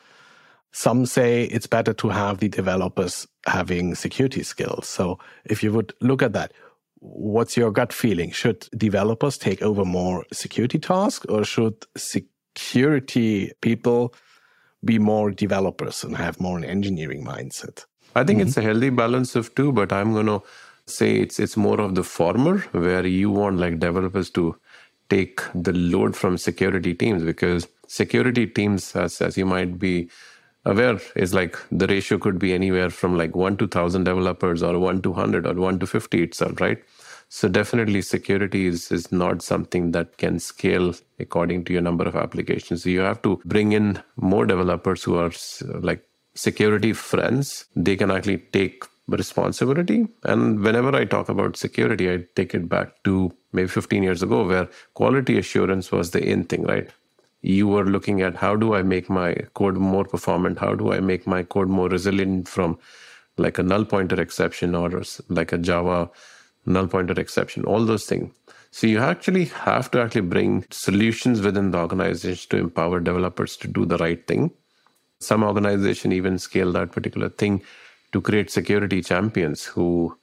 Some 0.73 1.07
say 1.07 1.45
it's 1.45 1.67
better 1.67 1.93
to 1.95 2.09
have 2.09 2.39
the 2.39 2.49
developers 2.49 3.27
having 3.47 3.95
security 3.95 4.43
skills. 4.43 4.87
So 4.89 5.19
if 5.45 5.63
you 5.63 5.73
would 5.73 5.93
look 6.01 6.23
at 6.23 6.33
that, 6.33 6.53
what's 6.99 7.57
your 7.57 7.71
gut 7.71 7.93
feeling? 7.93 8.31
Should 8.31 8.69
developers 8.77 9.39
take 9.39 9.63
over 9.63 9.85
more 9.85 10.25
security 10.33 10.79
tasks 10.79 11.27
or 11.27 11.45
should 11.45 11.85
security 11.97 13.53
people 13.61 14.15
be 14.87 14.99
more 14.99 15.31
developers 15.31 16.05
and 16.05 16.17
have 16.17 16.41
more 16.41 16.57
an 16.57 16.65
engineering 16.65 17.25
mindset? 17.25 17.85
I 18.15 18.25
think 18.25 18.39
mm-hmm. 18.39 18.49
it's 18.49 18.57
a 18.57 18.63
healthy 18.63 18.91
balance 18.91 19.37
of 19.37 19.55
two, 19.55 19.73
but 19.73 19.93
I'm 19.93 20.13
going 20.13 20.27
to 20.27 20.43
say 20.87 21.17
it's 21.17 21.41
it's 21.41 21.57
more 21.57 21.81
of 21.81 21.95
the 21.97 22.05
former 22.05 22.59
where 22.71 23.05
you 23.07 23.31
want 23.31 23.59
like 23.59 23.81
developers 23.81 24.31
to 24.31 24.57
take 25.09 25.41
the 25.55 25.73
load 25.73 26.17
from 26.17 26.39
security 26.39 26.95
teams 26.95 27.25
because 27.25 27.67
security 27.89 28.47
teams 28.47 28.95
as 28.95 29.21
as 29.21 29.37
you 29.37 29.47
might 29.47 29.79
be 29.79 30.09
aware 30.65 30.99
is 31.15 31.33
like 31.35 31.57
the 31.71 31.87
ratio 31.87 32.19
could 32.19 32.39
be 32.39 32.53
anywhere 32.53 32.91
from 32.91 33.17
like 33.17 33.35
1 33.35 33.57
to 33.57 33.65
1000 33.65 34.05
developers 34.05 34.63
or 34.63 34.79
1 34.79 35.03
to 35.03 35.11
100 35.11 35.47
or 35.47 35.55
1 35.55 35.79
to 35.81 35.87
50 35.87 36.23
itself 36.23 36.61
right 36.61 36.83
so 37.29 37.49
definitely 37.49 38.03
security 38.03 38.67
is, 38.67 38.93
is 38.93 39.11
not 39.11 39.43
something 39.43 39.91
that 39.93 40.17
can 40.17 40.39
scale 40.39 40.95
according 41.19 41.65
to 41.65 41.73
your 41.73 41.83
number 41.83 42.05
of 42.05 42.15
applications. 42.15 42.85
So 42.85 42.91
you 42.91 43.01
have 43.01 43.21
to 43.23 43.41
bring 43.45 43.73
in 43.73 44.01
more 44.17 44.47
developers 44.47 45.03
who 45.03 45.17
are 45.17 45.33
like 45.81 46.05
security 46.35 46.93
friends. 46.93 47.67
They 47.75 47.97
can 47.97 48.11
actually 48.11 48.39
take 48.39 48.85
responsibility. 49.09 50.07
And 50.25 50.61
whenever 50.61 50.95
I 50.95 51.05
talk 51.05 51.29
about 51.29 51.57
security, 51.57 52.13
I 52.13 52.25
take 52.37 52.55
it 52.55 52.69
back 52.69 53.03
to 53.05 53.33
maybe 53.53 53.69
15 53.69 54.03
years 54.03 54.23
ago 54.23 54.47
where 54.47 54.69
quality 54.95 55.39
assurance 55.39 55.91
was 55.91 56.13
the 56.13 56.23
in 56.25 56.45
thing, 56.45 56.63
right? 56.65 56.89
You 57.43 57.69
were 57.69 57.85
looking 57.85 58.23
at 58.23 58.37
how 58.37 58.57
do 58.57 58.75
I 58.75 58.83
make 58.83 59.09
my 59.11 59.35
code 59.55 59.77
more 59.77 60.05
performant? 60.05 60.59
How 60.59 60.75
do 60.75 60.93
I 60.93 61.01
make 61.01 61.27
my 61.27 61.43
code 61.43 61.69
more 61.69 61.89
resilient 61.89 62.49
from 62.49 62.79
like 63.37 63.59
a 63.59 63.63
null 63.63 63.85
pointer 63.85 64.21
exception 64.21 64.75
or 64.75 65.03
like 65.29 65.53
a 65.53 65.59
Java 65.59 66.11
null 66.67 66.89
pointer 66.89 67.19
exception, 67.21 67.65
all 67.65 67.85
those 67.85 68.07
things. 68.07 68.33
So 68.71 68.87
you 68.87 68.99
actually 68.99 69.47
have 69.47 69.91
to 69.93 70.03
actually 70.03 70.23
bring 70.23 70.67
solutions 70.71 71.41
within 71.41 71.71
the 71.71 71.79
organization 71.79 72.51
to 72.51 72.59
empower 72.59 73.01
developers 73.01 73.57
to 73.59 73.69
do 73.69 73.87
the 73.87 73.97
right 73.97 74.27
thing. 74.27 74.51
Some 75.21 75.43
organization 75.43 76.13
even 76.13 76.39
scale 76.39 76.73
that 76.73 76.93
particular 76.93 77.31
thing 77.31 77.63
to 78.13 78.21
create 78.21 78.51
security 78.51 79.01
champions 79.03 79.65
who 79.65 80.17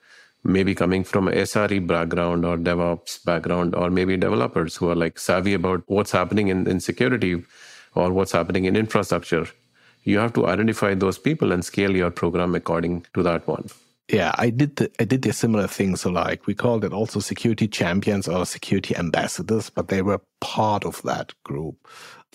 may 0.43 0.63
be 0.63 0.75
coming 0.75 1.03
from 1.03 1.27
a 1.27 1.31
SRE 1.31 1.88
background 1.88 2.45
or 2.45 2.57
DevOps 2.57 3.23
background, 3.23 3.73
or 3.73 3.89
maybe 3.89 4.17
developers 4.17 4.75
who 4.75 4.89
are 4.89 4.95
like 4.95 5.17
savvy 5.17 5.53
about 5.53 5.83
what's 5.88 6.12
happening 6.12 6.50
in, 6.50 6.67
in 6.67 6.79
security 6.79 7.43
or 7.95 8.12
what's 8.12 8.33
happening 8.33 8.65
in 8.65 8.75
infrastructure. 8.75 9.47
You 10.03 10.19
have 10.19 10.33
to 10.33 10.47
identify 10.47 10.93
those 10.95 11.17
people 11.17 11.53
and 11.53 11.63
scale 11.63 11.95
your 11.95 12.12
program 12.12 12.55
according 12.55 13.05
to 13.13 13.23
that 13.23 13.47
one. 13.47 13.69
Yeah, 14.10 14.36
I 14.38 14.50
did 14.50 14.75
the, 14.75 14.91
I 15.00 15.05
did 15.05 15.25
a 15.25 15.33
similar 15.33 15.67
thing. 15.67 15.95
So 15.95 16.10
like 16.10 16.45
we 16.45 16.53
called 16.53 16.83
it 16.83 16.93
also 16.93 17.19
security 17.19 17.67
champions 17.67 18.27
or 18.27 18.45
security 18.45 18.95
ambassadors, 18.95 19.69
but 19.69 19.88
they 19.88 20.01
were 20.01 20.22
part 20.41 20.83
of 20.86 21.01
that 21.03 21.33
group. 21.43 21.88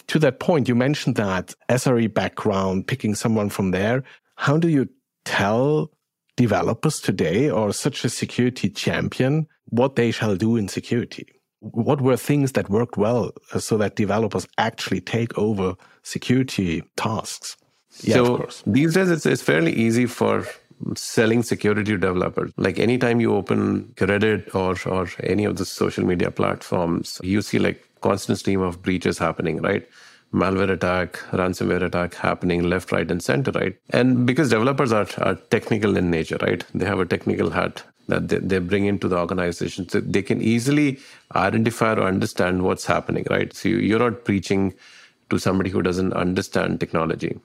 To 0.07 0.19
that 0.21 0.41
point, 0.41 0.69
you 0.69 0.75
mentioned 0.75 1.17
that 1.17 1.55
SRE 1.69 2.13
background, 2.13 2.87
picking 2.87 3.15
someone 3.15 3.51
from 3.51 3.73
there. 3.73 4.03
How 4.37 4.57
do 4.57 4.69
you 4.69 4.89
tell 5.25 5.91
developers 6.37 7.01
today 7.01 7.51
or 7.51 7.73
such 7.73 8.05
a 8.05 8.09
security 8.09 8.71
champion 8.71 9.47
what 9.67 9.97
they 9.97 10.11
shall 10.11 10.37
do 10.37 10.57
in 10.57 10.69
security? 10.69 11.27
What 11.61 12.01
were 12.01 12.17
things 12.17 12.53
that 12.53 12.71
worked 12.71 12.97
well 12.97 13.33
uh, 13.53 13.59
so 13.59 13.77
that 13.79 13.97
developers 13.97 14.47
actually 14.57 15.01
take 15.01 15.37
over 15.37 15.75
security 16.03 16.83
tasks? 16.97 17.57
Yeah, 18.01 18.15
so 18.15 18.49
these 18.65 18.95
days 18.95 19.11
it's, 19.11 19.27
it's 19.27 19.43
fairly 19.43 19.73
easy 19.73 20.07
for 20.07 20.47
selling 20.97 21.43
security 21.43 21.85
to 21.85 21.99
developers. 21.99 22.53
Like 22.57 22.79
anytime 22.79 23.21
you 23.21 23.35
open 23.35 23.93
Reddit 23.97 24.55
or 24.55 24.77
or 24.91 25.09
any 25.23 25.45
of 25.45 25.57
the 25.57 25.65
social 25.65 26.05
media 26.05 26.31
platforms, 26.31 27.21
you 27.23 27.43
see 27.43 27.59
like 27.59 27.85
constant 28.01 28.39
stream 28.39 28.61
of 28.61 28.83
breaches 28.83 29.19
happening, 29.19 29.61
right? 29.63 29.87
Malware 30.33 30.71
attack, 30.71 31.15
ransomware 31.33 31.83
attack 31.83 32.15
happening 32.15 32.63
left, 32.63 32.93
right, 32.93 33.11
and 33.11 33.23
center, 33.23 33.51
right? 33.53 33.77
And 33.91 34.27
because 34.27 34.51
developers 34.51 34.93
are, 34.93 35.07
are 35.19 35.37
technical 35.37 35.97
in 35.97 36.11
nature, 36.11 36.39
right? 36.43 36.65
They 36.75 36.85
have 36.85 37.01
a 37.01 37.07
technical 37.07 37.51
hat 37.51 37.83
that 38.09 38.29
they, 38.29 38.39
they 38.39 38.59
bring 38.59 38.85
into 38.87 39.09
the 39.09 39.19
organization. 39.19 39.89
So 39.89 40.01
they 40.01 40.23
can 40.23 40.43
easily 40.43 40.99
identify 41.35 41.93
or 41.95 42.03
understand 42.03 42.63
what's 42.63 42.85
happening, 42.85 43.25
right? 43.31 43.55
So 43.55 43.69
you're 43.69 43.99
not 43.99 44.25
preaching 44.25 44.75
to 45.31 45.39
somebody 45.39 45.71
who 45.71 45.83
doesn't 45.83 46.13
understand 46.13 46.81
technology. 46.81 47.39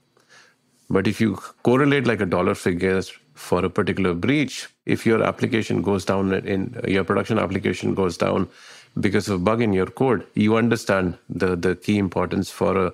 But 0.90 1.08
if 1.08 1.20
you 1.22 1.36
correlate 1.64 2.06
like 2.06 2.22
a 2.22 2.26
dollar 2.26 2.56
figures 2.56 3.12
for 3.34 3.66
a 3.66 3.70
particular 3.70 4.14
breach, 4.14 4.68
if 4.86 5.06
your 5.06 5.24
application 5.24 5.82
goes 5.82 6.06
down 6.06 6.34
in 6.34 6.80
your 6.88 7.04
production 7.04 7.40
application 7.40 7.94
goes 7.94 8.18
down 8.18 8.48
because 9.00 9.28
of 9.28 9.44
bug 9.44 9.62
in 9.62 9.74
your 9.74 9.88
code, 9.88 10.26
you 10.36 10.56
understand 10.56 11.18
the, 11.30 11.56
the 11.56 11.76
key 11.76 11.98
importance 11.98 12.50
for 12.52 12.88
a 12.88 12.94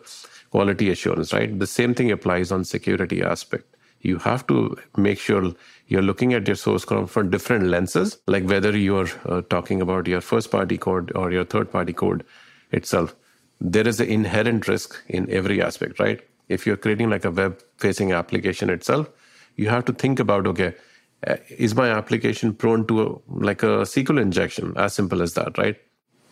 quality 0.51 0.89
assurance, 0.89 1.33
right? 1.33 1.59
The 1.59 1.67
same 1.67 1.93
thing 1.93 2.11
applies 2.11 2.51
on 2.51 2.63
security 2.63 3.21
aspect. 3.21 3.75
You 4.01 4.17
have 4.19 4.47
to 4.47 4.77
make 4.95 5.19
sure 5.19 5.53
you're 5.87 6.01
looking 6.01 6.33
at 6.33 6.47
your 6.47 6.55
source 6.55 6.85
code 6.85 7.09
from 7.09 7.29
different 7.29 7.65
lenses, 7.65 8.17
like 8.27 8.45
whether 8.45 8.75
you're 8.75 9.09
uh, 9.25 9.41
talking 9.49 9.81
about 9.81 10.07
your 10.07 10.21
first 10.21 10.51
party 10.51 10.77
code 10.77 11.11
or 11.15 11.31
your 11.31 11.43
third 11.43 11.69
party 11.69 11.91
code 11.91 12.23
itself. 12.71 13.13
There 13.59 13.87
is 13.87 13.99
an 13.99 14.07
inherent 14.07 14.69
risk 14.69 14.95
in 15.09 15.29
every 15.29 15.61
aspect, 15.61 15.99
right? 15.99 16.21
If 16.47 16.65
you're 16.65 16.77
creating 16.77 17.09
like 17.09 17.25
a 17.25 17.31
web 17.31 17.61
facing 17.77 18.13
application 18.13 18.69
itself, 18.69 19.09
you 19.59 19.69
have 19.69 19.85
to 19.85 19.93
think 19.93 20.19
about 20.19 20.47
okay, 20.47 20.73
uh, 21.27 21.35
is 21.49 21.75
my 21.75 21.89
application 21.89 22.53
prone 22.53 22.87
to 22.87 23.01
a, 23.03 23.07
like 23.49 23.63
a 23.63 23.73
SQL 23.93 24.21
injection? 24.21 24.73
As 24.77 24.93
simple 24.93 25.21
as 25.21 25.33
that, 25.33 25.57
right? 25.57 25.77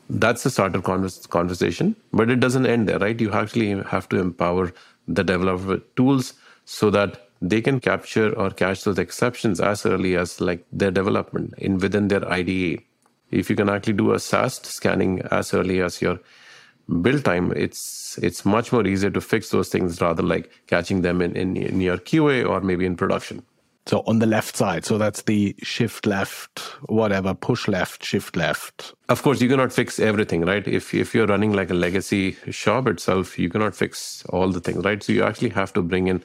That's 0.10 0.44
the 0.44 0.50
start 0.50 0.76
of 0.76 0.84
conversation, 0.84 1.96
but 2.14 2.30
it 2.30 2.40
doesn't 2.40 2.66
end 2.66 2.88
there, 2.88 3.00
right? 3.00 3.20
You 3.20 3.32
actually 3.34 3.70
have 3.84 4.08
to 4.10 4.20
empower 4.20 4.72
the 5.08 5.24
developer 5.24 5.80
tools 5.98 6.34
so 6.64 6.90
that 6.92 7.28
they 7.42 7.62
can 7.62 7.82
capture 7.82 8.32
or 8.40 8.50
catch 8.50 8.86
those 8.86 8.98
exceptions 8.98 9.60
as 9.60 9.86
early 9.86 10.16
as 10.16 10.40
like 10.40 10.66
their 10.72 10.92
development 10.92 11.54
in 11.58 11.78
within 11.78 12.08
their 12.08 12.26
IDE. 12.32 12.82
If 13.32 13.50
you 13.50 13.58
can 13.58 13.70
actually 13.70 13.94
do 13.94 14.14
a 14.14 14.20
SAST 14.20 14.66
scanning 14.66 15.22
as 15.30 15.54
early 15.54 15.82
as 15.82 16.02
your 16.02 16.20
build 17.02 17.26
time, 17.26 17.52
it's 17.56 18.18
it's 18.22 18.46
much 18.46 18.72
more 18.72 18.86
easier 18.86 19.10
to 19.10 19.22
fix 19.22 19.50
those 19.50 19.70
things 19.70 20.02
rather 20.02 20.24
like 20.24 20.50
catching 20.68 21.02
them 21.02 21.22
in, 21.22 21.36
in, 21.36 21.58
in 21.58 21.82
your 21.82 21.98
QA 21.98 22.48
or 22.48 22.62
maybe 22.62 22.86
in 22.86 22.96
production. 22.96 23.44
So 23.86 24.04
on 24.06 24.20
the 24.20 24.26
left 24.26 24.58
side, 24.58 24.84
so 24.84 24.98
that's 24.98 25.22
the 25.22 25.56
shift 25.64 26.06
left, 26.06 26.60
whatever, 26.88 27.34
push 27.34 27.70
left, 27.70 28.04
shift 28.04 28.36
left. 28.36 28.94
Of 29.08 29.24
course, 29.24 29.40
you 29.40 29.48
cannot 29.48 29.72
fix 29.72 29.98
everything, 29.98 30.42
right? 30.42 30.68
If 30.68 30.94
if 30.94 31.16
you're 31.16 31.28
running 31.28 31.54
like 31.54 31.70
a 31.70 31.74
legacy 31.74 32.36
shop 32.50 32.88
itself, 32.88 33.40
you 33.40 33.50
cannot 33.50 33.76
fix 33.76 34.26
all 34.26 34.50
the 34.50 34.60
things, 34.60 34.84
right? 34.84 35.02
So 35.02 35.14
you 35.14 35.24
actually 35.24 35.50
have 35.52 35.72
to 35.74 35.82
bring 35.82 36.08
in 36.08 36.22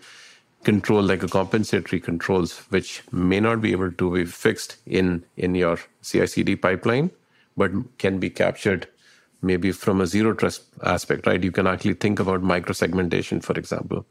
control 0.65 1.03
like 1.03 1.23
a 1.23 1.29
compensatory 1.29 2.01
controls 2.01 2.59
which 2.71 3.03
may 3.13 3.41
not 3.41 3.61
be 3.61 3.73
able 3.73 3.93
to 3.93 4.13
be 4.13 4.25
fixed 4.25 4.77
in 4.87 5.25
in 5.37 5.55
your 5.55 5.79
CI/CD 6.03 6.57
pipeline, 6.57 7.11
but 7.57 7.71
can 7.99 8.19
be 8.19 8.31
captured 8.31 8.89
maybe 9.43 9.73
from 9.73 10.01
a 10.01 10.07
zero 10.07 10.33
trust 10.33 10.65
aspect, 10.85 11.27
right? 11.27 11.43
You 11.43 11.53
can 11.53 11.67
actually 11.67 11.95
think 11.95 12.21
about 12.21 12.43
micro 12.43 12.73
segmentation, 12.73 13.41
for 13.41 13.55
example. 13.55 14.07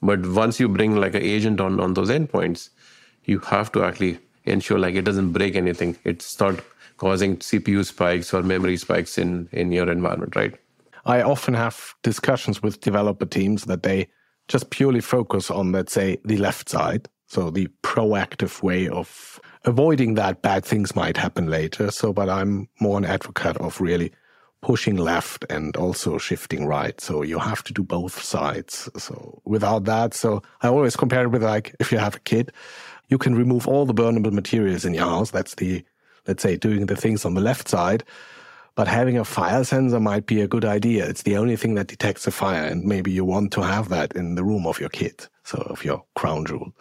But 0.00 0.24
once 0.26 0.58
you 0.58 0.68
bring 0.68 0.96
like 0.96 1.14
an 1.14 1.22
agent 1.22 1.60
on 1.60 1.80
on 1.80 1.94
those 1.94 2.10
endpoints, 2.10 2.70
you 3.24 3.38
have 3.40 3.70
to 3.72 3.84
actually 3.84 4.18
ensure 4.44 4.78
like 4.78 4.94
it 4.94 5.02
doesn't 5.02 5.32
break 5.32 5.54
anything. 5.54 5.96
It's 6.04 6.38
not 6.40 6.60
causing 6.96 7.36
CPU 7.38 7.84
spikes 7.84 8.32
or 8.32 8.42
memory 8.42 8.76
spikes 8.76 9.18
in 9.18 9.48
in 9.52 9.72
your 9.72 9.90
environment, 9.90 10.36
right? 10.36 10.54
I 11.04 11.22
often 11.22 11.54
have 11.54 11.94
discussions 12.02 12.62
with 12.62 12.80
developer 12.80 13.26
teams 13.26 13.64
that 13.64 13.82
they 13.82 14.08
just 14.48 14.70
purely 14.70 15.00
focus 15.00 15.50
on, 15.50 15.72
let's 15.72 15.92
say, 15.92 16.18
the 16.24 16.36
left 16.36 16.68
side. 16.68 17.08
So 17.26 17.50
the 17.50 17.68
proactive 17.82 18.62
way 18.62 18.88
of 18.88 19.40
avoiding 19.64 20.14
that 20.14 20.42
bad 20.42 20.64
things 20.64 20.94
might 20.94 21.16
happen 21.16 21.48
later. 21.48 21.90
So, 21.90 22.12
but 22.12 22.28
I'm 22.28 22.68
more 22.80 22.98
an 22.98 23.04
advocate 23.04 23.56
of 23.56 23.80
really 23.80 24.12
pushing 24.62 24.96
left 24.96 25.44
and 25.50 25.76
also 25.76 26.18
shifting 26.18 26.66
right. 26.66 27.00
So 27.00 27.22
you 27.22 27.38
have 27.38 27.62
to 27.64 27.72
do 27.72 27.82
both 27.82 28.22
sides. 28.22 28.88
So 28.96 29.42
without 29.44 29.84
that, 29.84 30.14
so 30.14 30.42
I 30.62 30.68
always 30.68 30.96
compare 30.96 31.24
it 31.24 31.28
with 31.28 31.42
like 31.42 31.74
if 31.80 31.92
you 31.92 31.98
have 31.98 32.14
a 32.14 32.20
kid, 32.20 32.52
you 33.08 33.18
can 33.18 33.34
remove 33.34 33.68
all 33.68 33.84
the 33.84 33.94
burnable 33.94 34.32
materials 34.32 34.84
in 34.84 34.94
your 34.94 35.04
house. 35.04 35.30
That's 35.30 35.56
the, 35.56 35.84
let's 36.26 36.42
say, 36.42 36.56
doing 36.56 36.86
the 36.86 36.96
things 36.96 37.24
on 37.24 37.34
the 37.34 37.40
left 37.40 37.68
side. 37.68 38.04
But 38.74 38.88
having 38.88 39.18
a 39.18 39.24
fire 39.24 39.64
sensor 39.64 40.00
might 40.00 40.24
be 40.24 40.40
a 40.40 40.48
good 40.48 40.64
idea. 40.64 41.06
It's 41.06 41.24
the 41.24 41.36
only 41.36 41.56
thing 41.56 41.74
that 41.74 41.88
detects 41.88 42.26
a 42.26 42.30
fire, 42.30 42.64
and 42.64 42.84
maybe 42.84 43.10
you 43.10 43.22
want 43.22 43.52
to 43.52 43.60
have 43.60 43.90
that 43.90 44.16
in 44.16 44.34
the 44.34 44.44
room 44.44 44.66
of 44.66 44.80
your 44.80 44.88
kid, 44.88 45.26
so 45.44 45.58
of 45.58 45.84
your 45.84 46.02
crown 46.14 46.46
jewel. 46.46 46.72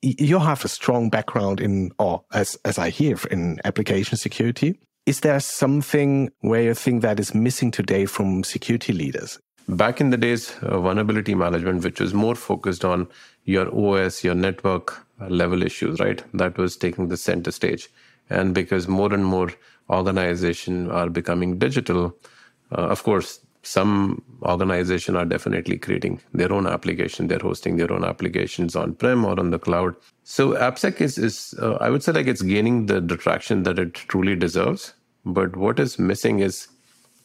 You 0.00 0.38
have 0.38 0.64
a 0.64 0.68
strong 0.68 1.10
background 1.10 1.60
in, 1.60 1.90
or 1.98 2.22
as 2.32 2.56
as 2.64 2.78
I 2.78 2.90
hear, 2.90 3.18
in 3.32 3.60
application 3.64 4.16
security. 4.16 4.78
Is 5.10 5.18
there 5.22 5.40
something 5.40 6.30
where 6.38 6.62
you 6.62 6.72
think 6.72 7.02
that 7.02 7.18
is 7.18 7.34
missing 7.34 7.72
today 7.72 8.06
from 8.06 8.44
security 8.44 8.92
leaders? 8.92 9.40
Back 9.68 10.00
in 10.00 10.10
the 10.10 10.16
days, 10.16 10.54
uh, 10.62 10.78
vulnerability 10.78 11.34
management, 11.34 11.82
which 11.82 11.98
was 11.98 12.14
more 12.14 12.36
focused 12.36 12.84
on 12.84 13.08
your 13.42 13.66
OS, 13.74 14.22
your 14.22 14.36
network 14.36 15.04
level 15.18 15.64
issues, 15.64 15.98
right? 15.98 16.22
That 16.32 16.56
was 16.58 16.76
taking 16.76 17.08
the 17.08 17.16
center 17.16 17.50
stage. 17.50 17.88
And 18.28 18.54
because 18.54 18.86
more 18.86 19.12
and 19.12 19.24
more 19.26 19.50
organizations 19.88 20.88
are 20.90 21.10
becoming 21.10 21.58
digital, 21.58 22.16
uh, 22.70 22.82
of 22.82 23.02
course, 23.02 23.40
some 23.62 24.22
organizations 24.42 25.16
are 25.16 25.24
definitely 25.24 25.76
creating 25.78 26.20
their 26.32 26.52
own 26.52 26.68
application. 26.68 27.26
They're 27.26 27.40
hosting 27.40 27.78
their 27.78 27.92
own 27.92 28.04
applications 28.04 28.76
on 28.76 28.94
prem 28.94 29.24
or 29.24 29.40
on 29.40 29.50
the 29.50 29.58
cloud. 29.58 29.96
So 30.22 30.52
AppSec 30.52 31.00
is, 31.00 31.18
is 31.18 31.52
uh, 31.60 31.78
I 31.80 31.90
would 31.90 32.04
say, 32.04 32.12
like 32.12 32.28
it's 32.28 32.42
gaining 32.42 32.86
the, 32.86 33.00
the 33.00 33.16
traction 33.16 33.64
that 33.64 33.76
it 33.80 33.94
truly 33.94 34.36
deserves. 34.36 34.94
But 35.24 35.56
what 35.56 35.78
is 35.78 35.98
missing 35.98 36.40
is 36.40 36.68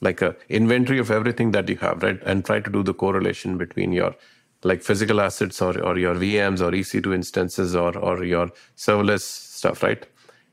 like 0.02 0.22
a 0.22 0.36
inventory 0.50 1.00
of 1.00 1.12
everything 1.12 1.52
that 1.52 1.70
you 1.70 1.78
have, 1.78 2.04
right? 2.04 2.22
And 2.24 2.46
try 2.46 2.60
to 2.60 2.70
do 2.70 2.84
the 2.84 2.94
correlation 2.94 3.58
between 3.58 3.92
your 3.92 4.16
like 4.64 4.82
physical 4.82 5.22
assets 5.22 5.62
or, 5.62 5.80
or 5.82 5.98
your 5.98 6.16
VMs 6.16 6.60
or 6.62 6.72
EC2 6.72 7.14
instances 7.14 7.75
or, 7.75 7.98
or 7.98 8.24
your 8.24 8.50
serverless 8.75 9.22
stuff, 9.22 9.84
right? 9.84 10.06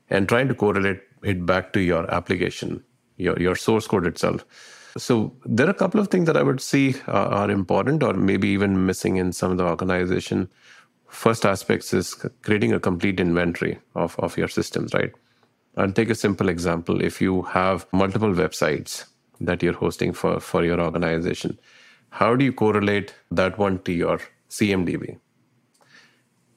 And 0.09 0.29
trying 0.29 0.47
to 0.49 0.55
correlate 0.55 1.01
it 1.23 1.45
back 1.45 1.73
to 1.73 1.81
your 1.81 2.09
application, 2.13 2.83
your, 3.17 3.37
your 3.39 3.55
source 3.55 3.87
code 3.87 4.05
itself. 4.05 4.45
So 4.97 5.35
there 5.45 5.65
are 5.65 5.71
a 5.71 5.75
couple 5.75 5.99
of 5.99 6.09
things 6.09 6.27
that 6.27 6.37
I 6.37 6.43
would 6.43 6.61
see 6.61 6.95
uh, 7.07 7.11
are 7.11 7.49
important 7.49 8.03
or 8.03 8.13
maybe 8.13 8.47
even 8.49 8.85
missing 8.85 9.15
in 9.15 9.33
some 9.33 9.51
of 9.51 9.57
the 9.57 9.65
organization. 9.65 10.49
First 11.07 11.45
aspects 11.45 11.93
is 11.93 12.13
creating 12.43 12.73
a 12.73 12.79
complete 12.79 13.19
inventory 13.19 13.79
of, 13.95 14.17
of 14.19 14.37
your 14.37 14.47
systems, 14.47 14.93
right? 14.93 15.11
I'll 15.77 15.91
take 15.91 16.09
a 16.09 16.15
simple 16.15 16.49
example. 16.49 17.01
If 17.01 17.21
you 17.21 17.43
have 17.43 17.87
multiple 17.91 18.33
websites 18.33 19.05
that 19.41 19.63
you're 19.63 19.73
hosting 19.73 20.13
for, 20.13 20.39
for 20.39 20.63
your 20.63 20.79
organization, 20.79 21.59
how 22.09 22.35
do 22.35 22.45
you 22.45 22.53
correlate 22.53 23.13
that 23.31 23.57
one 23.57 23.79
to 23.79 23.91
your 23.91 24.19
CMDB? 24.49 25.17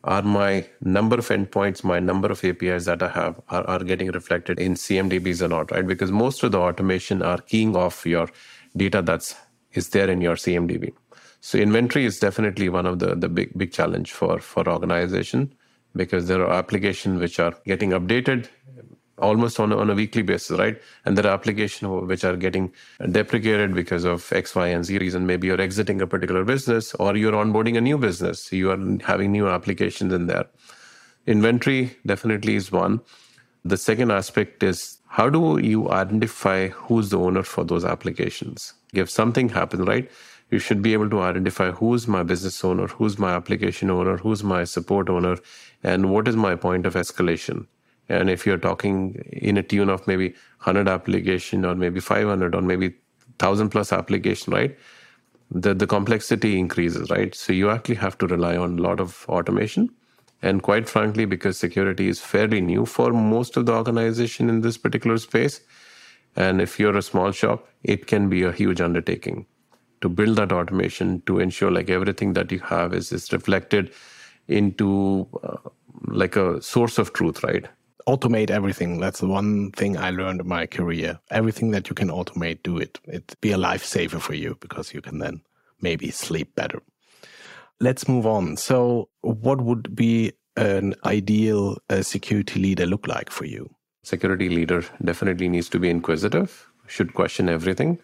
are 0.06 0.22
my 0.22 0.64
number 0.80 1.16
of 1.16 1.28
endpoints, 1.28 1.82
my 1.82 1.98
number 1.98 2.28
of 2.28 2.42
APIs 2.44 2.84
that 2.84 3.02
I 3.02 3.08
have 3.08 3.40
are, 3.48 3.64
are 3.64 3.80
getting 3.80 4.10
reflected 4.12 4.60
in 4.60 4.74
CMDBs 4.74 5.42
or 5.42 5.48
not, 5.48 5.72
right? 5.72 5.86
Because 5.86 6.12
most 6.12 6.44
of 6.44 6.52
the 6.52 6.58
automation 6.58 7.22
are 7.22 7.38
keying 7.38 7.76
off 7.76 8.06
your 8.06 8.28
data 8.76 9.02
that's 9.02 9.34
is 9.72 9.88
there 9.90 10.08
in 10.08 10.20
your 10.20 10.36
CMDB. 10.36 10.92
So 11.40 11.58
inventory 11.58 12.04
is 12.04 12.18
definitely 12.18 12.68
one 12.68 12.86
of 12.86 13.00
the, 13.00 13.14
the 13.16 13.28
big 13.28 13.52
big 13.58 13.72
challenge 13.72 14.12
for 14.12 14.38
for 14.38 14.68
organization 14.68 15.52
because 15.94 16.28
there 16.28 16.46
are 16.46 16.52
applications 16.52 17.20
which 17.20 17.40
are 17.40 17.54
getting 17.64 17.90
updated 17.90 18.48
almost 19.18 19.58
on, 19.60 19.72
on 19.72 19.90
a 19.90 19.94
weekly 19.94 20.22
basis, 20.22 20.58
right? 20.58 20.80
And 21.04 21.16
there 21.16 21.26
are 21.26 21.34
applications 21.34 22.06
which 22.06 22.24
are 22.24 22.36
getting 22.36 22.72
deprecated 23.10 23.74
because 23.74 24.04
of 24.04 24.32
X, 24.32 24.54
Y, 24.54 24.68
and 24.68 24.84
Z 24.84 24.98
reason. 24.98 25.26
Maybe 25.26 25.46
you're 25.46 25.60
exiting 25.60 26.00
a 26.00 26.06
particular 26.06 26.44
business 26.44 26.94
or 26.94 27.16
you're 27.16 27.32
onboarding 27.32 27.76
a 27.76 27.80
new 27.80 27.98
business. 27.98 28.52
You 28.52 28.70
are 28.70 28.78
having 29.04 29.32
new 29.32 29.48
applications 29.48 30.12
in 30.12 30.26
there. 30.26 30.46
Inventory 31.26 31.96
definitely 32.04 32.56
is 32.56 32.70
one. 32.70 33.00
The 33.64 33.76
second 33.76 34.12
aspect 34.12 34.62
is 34.62 34.98
how 35.08 35.28
do 35.28 35.58
you 35.58 35.90
identify 35.90 36.68
who's 36.68 37.10
the 37.10 37.18
owner 37.18 37.42
for 37.42 37.64
those 37.64 37.84
applications? 37.84 38.74
If 38.92 39.10
something 39.10 39.48
happens, 39.48 39.88
right? 39.88 40.10
you 40.50 40.58
should 40.58 40.80
be 40.80 40.92
able 40.92 41.10
to 41.10 41.20
identify 41.20 41.70
who's 41.72 42.06
my 42.06 42.22
business 42.22 42.64
owner, 42.64 42.86
who's 42.86 43.18
my 43.18 43.34
application 43.34 43.90
owner, 43.90 44.16
who's 44.16 44.44
my 44.44 44.64
support 44.64 45.08
owner, 45.08 45.38
and 45.82 46.10
what 46.10 46.28
is 46.28 46.36
my 46.36 46.54
point 46.54 46.86
of 46.86 46.94
escalation. 46.94 47.66
And 48.08 48.30
if 48.30 48.46
you're 48.46 48.58
talking 48.58 49.14
in 49.32 49.56
a 49.56 49.62
tune 49.62 49.88
of 49.88 50.06
maybe 50.06 50.28
100 50.58 50.88
application 50.88 51.64
or 51.64 51.74
maybe 51.74 52.00
500 52.00 52.54
or 52.54 52.62
maybe 52.62 52.88
1000 52.88 53.70
plus 53.70 53.92
application, 53.92 54.52
right? 54.52 54.76
The, 55.50 55.74
the 55.74 55.86
complexity 55.86 56.58
increases, 56.58 57.10
right? 57.10 57.34
So 57.34 57.52
you 57.52 57.70
actually 57.70 57.96
have 57.96 58.18
to 58.18 58.26
rely 58.26 58.56
on 58.56 58.78
a 58.78 58.82
lot 58.82 59.00
of 59.00 59.26
automation. 59.28 59.90
And 60.42 60.62
quite 60.62 60.88
frankly, 60.88 61.24
because 61.24 61.58
security 61.58 62.08
is 62.08 62.20
fairly 62.20 62.60
new 62.60 62.86
for 62.86 63.12
most 63.12 63.56
of 63.56 63.66
the 63.66 63.72
organization 63.72 64.48
in 64.48 64.60
this 64.60 64.76
particular 64.76 65.18
space, 65.18 65.60
and 66.36 66.60
if 66.60 66.78
you're 66.78 66.96
a 66.96 67.02
small 67.02 67.32
shop, 67.32 67.66
it 67.82 68.06
can 68.06 68.28
be 68.28 68.42
a 68.42 68.52
huge 68.52 68.80
undertaking 68.80 69.46
to 70.02 70.08
build 70.08 70.36
that 70.36 70.52
automation 70.52 71.22
to 71.22 71.38
ensure 71.38 71.70
like 71.70 71.88
everything 71.88 72.34
that 72.34 72.52
you 72.52 72.58
have 72.60 72.92
is, 72.92 73.12
is 73.12 73.32
reflected 73.32 73.92
into 74.46 75.26
uh, 75.42 75.56
like 76.08 76.36
a 76.36 76.60
source 76.62 76.98
of 76.98 77.12
truth, 77.12 77.42
right? 77.42 77.66
Automate 78.08 78.50
everything. 78.50 79.00
That's 79.00 79.20
the 79.20 79.26
one 79.26 79.72
thing 79.72 79.96
I 79.96 80.10
learned 80.10 80.40
in 80.40 80.48
my 80.48 80.66
career. 80.66 81.18
Everything 81.30 81.72
that 81.72 81.88
you 81.88 81.94
can 81.94 82.08
automate, 82.08 82.62
do 82.62 82.78
it. 82.78 83.00
It 83.04 83.34
be 83.40 83.52
a 83.52 83.58
lifesaver 83.58 84.20
for 84.20 84.34
you 84.34 84.56
because 84.60 84.94
you 84.94 85.00
can 85.00 85.18
then 85.18 85.42
maybe 85.80 86.10
sleep 86.10 86.54
better. 86.54 86.82
Let's 87.80 88.08
move 88.08 88.26
on. 88.26 88.56
So, 88.56 89.08
what 89.22 89.60
would 89.60 89.94
be 89.94 90.32
an 90.56 90.94
ideal 91.04 91.78
uh, 91.90 92.02
security 92.02 92.60
leader 92.60 92.86
look 92.86 93.06
like 93.06 93.30
for 93.30 93.44
you? 93.44 93.68
Security 94.02 94.48
leader 94.48 94.84
definitely 95.04 95.48
needs 95.48 95.68
to 95.70 95.78
be 95.78 95.90
inquisitive, 95.90 96.70
should 96.86 97.12
question 97.12 97.48
everything, 97.48 97.98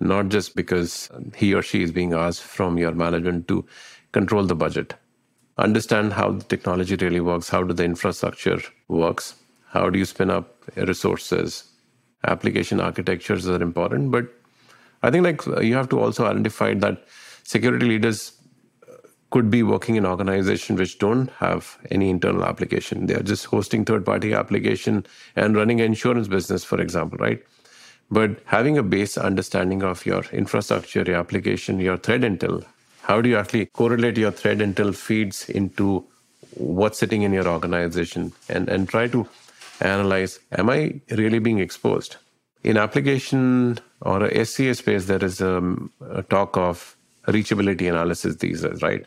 not 0.00 0.28
just 0.28 0.54
because 0.54 1.10
he 1.34 1.54
or 1.54 1.62
she 1.62 1.82
is 1.82 1.90
being 1.90 2.12
asked 2.12 2.42
from 2.42 2.76
your 2.76 2.92
management 2.92 3.48
to 3.48 3.66
control 4.12 4.44
the 4.44 4.54
budget. 4.54 4.94
Understand 5.58 6.12
how 6.12 6.32
the 6.32 6.44
technology 6.44 6.96
really 6.96 7.20
works, 7.20 7.48
how 7.48 7.62
do 7.62 7.72
the 7.72 7.84
infrastructure 7.84 8.60
works, 8.88 9.34
how 9.76 9.90
do 9.90 9.98
you 9.98 10.04
spin 10.04 10.30
up 10.30 10.46
resources. 10.76 11.64
Application 12.24 12.80
architectures 12.80 13.48
are 13.48 13.62
important, 13.62 14.10
but 14.10 14.26
I 15.02 15.10
think 15.10 15.24
like 15.24 15.64
you 15.64 15.74
have 15.74 15.88
to 15.90 16.00
also 16.00 16.26
identify 16.26 16.74
that 16.74 17.04
security 17.44 17.86
leaders 17.86 18.32
uh, 18.88 18.96
could 19.30 19.50
be 19.50 19.62
working 19.62 19.96
in 19.96 20.06
organizations 20.06 20.80
which 20.80 20.98
don't 20.98 21.30
have 21.44 21.78
any 21.90 22.10
internal 22.10 22.44
application. 22.44 23.06
They 23.06 23.14
are 23.14 23.22
just 23.22 23.44
hosting 23.44 23.84
third-party 23.84 24.32
application 24.32 25.06
and 25.36 25.54
running 25.54 25.80
an 25.80 25.86
insurance 25.86 26.26
business, 26.26 26.64
for 26.64 26.80
example, 26.80 27.18
right? 27.18 27.42
But 28.10 28.40
having 28.46 28.78
a 28.78 28.82
base 28.82 29.16
understanding 29.18 29.82
of 29.82 30.06
your 30.06 30.24
infrastructure, 30.32 31.02
your 31.06 31.16
application, 31.16 31.80
your 31.80 31.98
threat 31.98 32.22
intel, 32.22 32.64
how 33.02 33.20
do 33.20 33.28
you 33.28 33.36
actually 33.36 33.66
correlate 33.66 34.16
your 34.16 34.32
threat 34.32 34.58
intel 34.58 34.94
feeds 34.94 35.48
into 35.48 36.04
what's 36.54 36.98
sitting 36.98 37.22
in 37.22 37.32
your 37.32 37.46
organization 37.46 38.32
and, 38.48 38.68
and 38.68 38.88
try 38.88 39.06
to 39.06 39.28
analyze, 39.80 40.38
am 40.52 40.70
I 40.70 41.00
really 41.10 41.38
being 41.38 41.58
exposed? 41.58 42.16
In 42.62 42.76
application 42.76 43.78
or 44.00 44.24
a 44.24 44.44
SCA 44.44 44.74
space, 44.74 45.06
there 45.06 45.24
is 45.24 45.40
a, 45.40 45.76
a 46.10 46.22
talk 46.24 46.56
of 46.56 46.96
reachability 47.28 47.88
analysis 47.88 48.36
these 48.36 48.62
days, 48.62 48.82
right? 48.82 49.06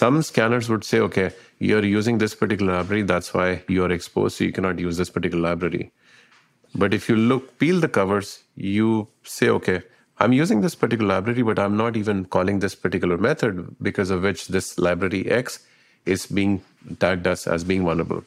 some 0.00 0.22
scanners 0.22 0.70
would 0.70 0.84
say, 0.84 0.98
okay, 0.98 1.30
you're 1.58 1.84
using 1.84 2.16
this 2.16 2.34
particular 2.34 2.72
library, 2.72 3.02
that's 3.02 3.34
why 3.34 3.62
you're 3.68 3.90
exposed, 3.92 4.38
so 4.38 4.44
you 4.44 4.52
cannot 4.52 4.78
use 4.78 4.96
this 4.96 5.10
particular 5.10 5.42
library. 5.50 5.92
But 6.74 6.94
if 6.94 7.08
you 7.10 7.16
look, 7.16 7.58
peel 7.58 7.80
the 7.80 7.88
covers, 7.88 8.42
you 8.56 9.08
say, 9.24 9.50
okay, 9.50 9.82
I'm 10.18 10.32
using 10.32 10.62
this 10.62 10.74
particular 10.74 11.14
library, 11.14 11.42
but 11.42 11.58
I'm 11.58 11.76
not 11.76 11.96
even 11.96 12.24
calling 12.24 12.60
this 12.60 12.74
particular 12.74 13.18
method 13.18 13.76
because 13.82 14.08
of 14.08 14.22
which 14.22 14.48
this 14.48 14.78
library 14.78 15.30
X 15.30 15.58
is 16.06 16.24
being 16.24 16.62
tagged 16.98 17.26
as, 17.26 17.46
as 17.46 17.62
being 17.62 17.84
vulnerable. 17.84 18.24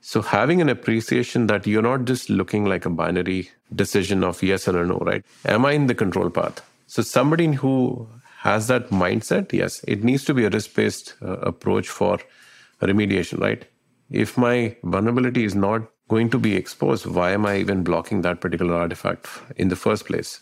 So 0.00 0.22
having 0.22 0.60
an 0.60 0.68
appreciation 0.68 1.46
that 1.48 1.66
you're 1.66 1.82
not 1.82 2.04
just 2.04 2.30
looking 2.30 2.64
like 2.64 2.86
a 2.86 2.90
binary 2.90 3.50
decision 3.74 4.24
of 4.24 4.42
yes 4.42 4.68
or 4.68 4.84
no, 4.84 4.98
right? 4.98 5.24
Am 5.44 5.64
I 5.64 5.72
in 5.72 5.86
the 5.86 5.94
control 5.94 6.30
path? 6.30 6.64
So 6.86 7.02
somebody 7.02 7.52
who 7.52 8.08
has 8.38 8.68
that 8.68 8.90
mindset, 8.90 9.52
yes, 9.52 9.84
it 9.86 10.04
needs 10.04 10.24
to 10.24 10.34
be 10.34 10.44
a 10.44 10.50
risk 10.50 10.74
based 10.74 11.14
uh, 11.20 11.38
approach 11.38 11.88
for 11.88 12.18
remediation, 12.80 13.40
right? 13.40 13.64
If 14.10 14.38
my 14.38 14.76
vulnerability 14.84 15.44
is 15.44 15.54
not 15.54 15.82
going 16.08 16.30
to 16.30 16.38
be 16.38 16.54
exposed, 16.54 17.04
why 17.04 17.32
am 17.32 17.44
I 17.44 17.58
even 17.58 17.82
blocking 17.82 18.22
that 18.22 18.40
particular 18.40 18.74
artifact 18.74 19.28
in 19.56 19.68
the 19.68 19.76
first 19.76 20.06
place? 20.06 20.40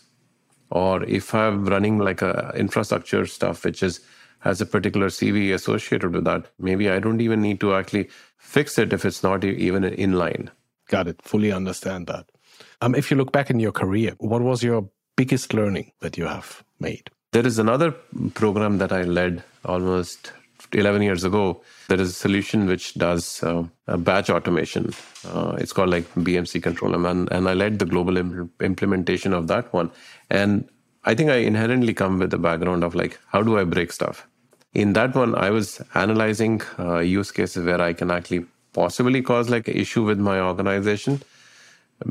Or 0.69 1.03
if 1.03 1.33
I'm 1.33 1.65
running 1.65 1.97
like 1.97 2.21
a 2.21 2.53
infrastructure 2.55 3.25
stuff, 3.25 3.65
which 3.65 3.81
is 3.83 4.01
has 4.39 4.61
a 4.61 4.65
particular 4.65 5.07
CV 5.07 5.53
associated 5.53 6.13
with 6.13 6.25
that, 6.25 6.45
maybe 6.59 6.89
I 6.89 6.99
don't 6.99 7.21
even 7.21 7.41
need 7.41 7.59
to 7.61 7.73
actually 7.75 8.09
fix 8.37 8.77
it 8.77 8.93
if 8.93 9.05
it's 9.05 9.23
not 9.23 9.43
even 9.43 9.83
in 9.83 10.13
line. 10.13 10.51
Got 10.87 11.07
it. 11.07 11.21
Fully 11.21 11.51
understand 11.51 12.07
that. 12.07 12.29
Um, 12.81 12.95
if 12.95 13.11
you 13.11 13.17
look 13.17 13.31
back 13.31 13.49
in 13.49 13.59
your 13.59 13.71
career, 13.71 14.13
what 14.19 14.41
was 14.41 14.63
your 14.63 14.89
biggest 15.15 15.53
learning 15.53 15.91
that 16.01 16.17
you 16.17 16.25
have 16.27 16.63
made? 16.79 17.09
There 17.33 17.45
is 17.45 17.59
another 17.59 17.91
program 18.33 18.77
that 18.77 18.91
I 18.91 19.01
led 19.03 19.43
almost 19.65 20.31
11 20.71 21.01
years 21.01 21.23
ago. 21.23 21.61
There 21.89 21.99
is 21.99 22.09
a 22.09 22.13
solution 22.13 22.67
which 22.67 22.93
does 22.95 23.43
uh, 23.43 23.65
batch 23.97 24.29
automation. 24.29 24.93
Uh, 25.27 25.55
it's 25.59 25.73
called 25.73 25.89
like 25.89 26.05
BMC 26.15 26.63
Control, 26.63 27.05
and, 27.05 27.31
and 27.31 27.49
I 27.49 27.53
led 27.53 27.79
the 27.79 27.85
global 27.85 28.17
Im- 28.17 28.51
implementation 28.61 29.33
of 29.33 29.47
that 29.47 29.71
one. 29.73 29.91
And 30.29 30.67
I 31.07 31.15
think 31.15 31.29
I 31.29 31.37
inherently 31.49 31.93
come 31.93 32.19
with 32.19 32.33
a 32.33 32.37
background 32.37 32.83
of 32.83 32.93
like, 32.93 33.17
how 33.31 33.41
do 33.41 33.57
I 33.57 33.63
break 33.63 33.93
stuff? 33.93 34.27
In 34.73 34.91
that 34.93 35.15
one, 35.15 35.35
I 35.35 35.51
was 35.51 35.81
analyzing 35.95 36.61
uh, 36.77 36.99
use 36.99 37.31
cases 37.31 37.65
where 37.65 37.79
I 37.79 37.93
can 37.93 38.11
actually 38.11 38.45
possibly 38.73 39.21
cause 39.21 39.49
like 39.49 39.69
an 39.69 39.75
issue 39.75 40.03
with 40.03 40.19
my 40.19 40.41
organization 40.41 41.21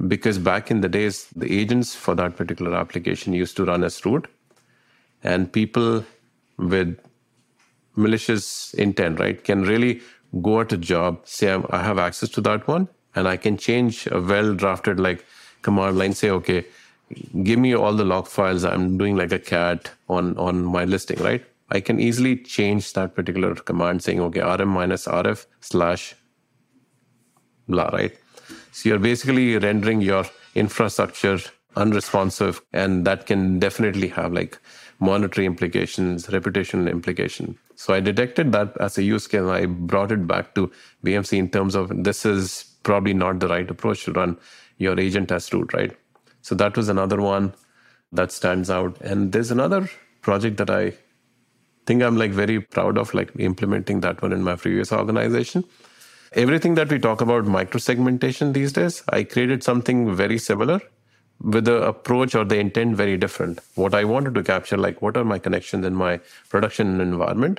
because 0.08 0.38
back 0.38 0.70
in 0.70 0.80
the 0.80 0.88
days, 0.88 1.26
the 1.36 1.52
agents 1.60 1.94
for 1.94 2.14
that 2.14 2.36
particular 2.36 2.74
application 2.74 3.34
used 3.34 3.54
to 3.58 3.66
run 3.66 3.84
as 3.84 4.02
root 4.06 4.28
and 5.22 5.52
people 5.52 6.02
with 6.56 6.98
malicious 7.96 8.72
intent, 8.74 9.20
right, 9.20 9.44
can 9.44 9.62
really 9.62 10.00
go 10.40 10.60
at 10.60 10.72
a 10.72 10.78
job, 10.78 11.20
say, 11.24 11.52
I 11.52 11.82
have 11.82 11.98
access 11.98 12.30
to 12.30 12.40
that 12.40 12.66
one, 12.66 12.88
and 13.14 13.28
I 13.28 13.36
can 13.36 13.58
change 13.58 14.08
a 14.10 14.22
well 14.22 14.54
drafted 14.54 14.98
like 14.98 15.22
command 15.60 15.98
line, 15.98 16.14
say, 16.14 16.30
okay, 16.30 16.64
give 17.42 17.58
me 17.58 17.74
all 17.74 17.92
the 17.92 18.04
log 18.04 18.26
files. 18.26 18.64
I'm 18.64 18.98
doing 18.98 19.16
like 19.16 19.32
a 19.32 19.38
cat 19.38 19.90
on, 20.08 20.36
on 20.38 20.64
my 20.64 20.84
listing, 20.84 21.22
right? 21.22 21.44
I 21.70 21.80
can 21.80 22.00
easily 22.00 22.36
change 22.36 22.92
that 22.92 23.14
particular 23.14 23.54
command 23.54 24.02
saying, 24.02 24.20
okay, 24.20 24.40
rm 24.40 24.68
minus 24.68 25.06
rf 25.06 25.46
slash 25.60 26.14
blah, 27.68 27.88
right? 27.88 28.16
So 28.72 28.88
you're 28.88 28.98
basically 28.98 29.56
rendering 29.58 30.00
your 30.00 30.24
infrastructure 30.54 31.38
unresponsive, 31.76 32.62
and 32.72 33.06
that 33.06 33.26
can 33.26 33.58
definitely 33.58 34.08
have 34.08 34.32
like 34.32 34.58
monetary 34.98 35.46
implications, 35.46 36.26
reputational 36.28 36.90
implication. 36.90 37.58
So 37.74 37.92
I 37.92 38.00
detected 38.00 38.52
that 38.52 38.76
as 38.80 38.96
a 38.96 39.02
use 39.02 39.26
case. 39.26 39.42
I 39.42 39.66
brought 39.66 40.10
it 40.10 40.26
back 40.26 40.54
to 40.54 40.72
BMC 41.04 41.36
in 41.36 41.50
terms 41.50 41.74
of 41.74 42.04
this 42.04 42.24
is 42.24 42.64
probably 42.82 43.12
not 43.12 43.40
the 43.40 43.48
right 43.48 43.70
approach 43.70 44.04
to 44.04 44.12
run 44.12 44.38
your 44.78 44.98
agent 44.98 45.30
as 45.32 45.52
root, 45.52 45.74
right? 45.74 45.94
So 46.46 46.54
that 46.54 46.76
was 46.76 46.88
another 46.88 47.20
one 47.20 47.54
that 48.12 48.30
stands 48.30 48.70
out. 48.70 49.00
And 49.00 49.32
there's 49.32 49.50
another 49.50 49.90
project 50.22 50.58
that 50.58 50.70
I 50.70 50.92
think 51.86 52.04
I'm 52.04 52.16
like 52.16 52.30
very 52.30 52.60
proud 52.60 52.98
of, 52.98 53.12
like 53.14 53.32
implementing 53.36 53.98
that 54.02 54.22
one 54.22 54.32
in 54.32 54.44
my 54.44 54.54
previous 54.54 54.92
organization. 54.92 55.64
Everything 56.34 56.76
that 56.76 56.88
we 56.88 57.00
talk 57.00 57.20
about 57.20 57.46
microsegmentation 57.46 58.52
these 58.52 58.72
days, 58.72 59.02
I 59.08 59.24
created 59.24 59.64
something 59.64 60.14
very 60.14 60.38
similar 60.38 60.80
with 61.40 61.64
the 61.64 61.82
approach 61.82 62.36
or 62.36 62.44
the 62.44 62.60
intent 62.60 62.94
very 62.94 63.16
different. 63.16 63.58
What 63.74 63.92
I 63.92 64.04
wanted 64.04 64.36
to 64.36 64.44
capture, 64.44 64.76
like 64.76 65.02
what 65.02 65.16
are 65.16 65.24
my 65.24 65.40
connections 65.40 65.84
in 65.84 65.96
my 65.96 66.20
production 66.48 67.00
environment, 67.00 67.58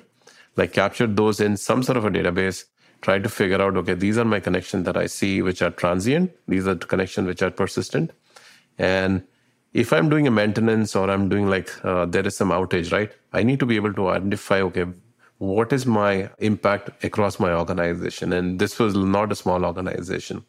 like 0.56 0.72
capture 0.72 1.08
those 1.08 1.42
in 1.42 1.58
some 1.58 1.84
sort 1.84 1.98
of 1.98 2.06
a 2.06 2.10
database, 2.10 2.64
try 3.02 3.20
to 3.20 3.28
figure 3.28 3.62
out, 3.62 3.76
okay, 3.76 3.96
these 3.96 4.18
are 4.18 4.24
my 4.24 4.40
connections 4.40 4.86
that 4.86 4.96
I 4.96 5.08
see 5.08 5.42
which 5.42 5.62
are 5.62 5.72
transient, 5.72 6.32
these 6.48 6.66
are 6.68 6.76
the 6.76 6.86
connections 6.86 7.28
which 7.28 7.42
are 7.42 7.52
persistent. 7.52 8.12
And 8.78 9.24
if 9.74 9.94
I'm 9.94 10.10
doing 10.10 10.28
a 10.28 10.32
maintenance 10.32 10.96
or 10.96 11.10
I'm 11.10 11.30
doing 11.30 11.48
like 11.50 11.70
uh, 11.86 12.06
there 12.06 12.26
is 12.26 12.36
some 12.36 12.50
outage, 12.50 12.92
right? 12.92 13.12
I 13.34 13.44
need 13.44 13.60
to 13.60 13.66
be 13.66 13.76
able 13.76 13.94
to 13.94 14.10
identify, 14.10 14.62
okay, 14.62 14.86
what 15.38 15.72
is 15.72 15.86
my 15.86 16.30
impact 16.40 17.04
across 17.04 17.40
my 17.40 17.54
organization? 17.54 18.34
And 18.34 18.60
this 18.60 18.80
was 18.80 18.96
not 18.96 19.32
a 19.32 19.36
small 19.36 19.66
organization. 19.66 20.44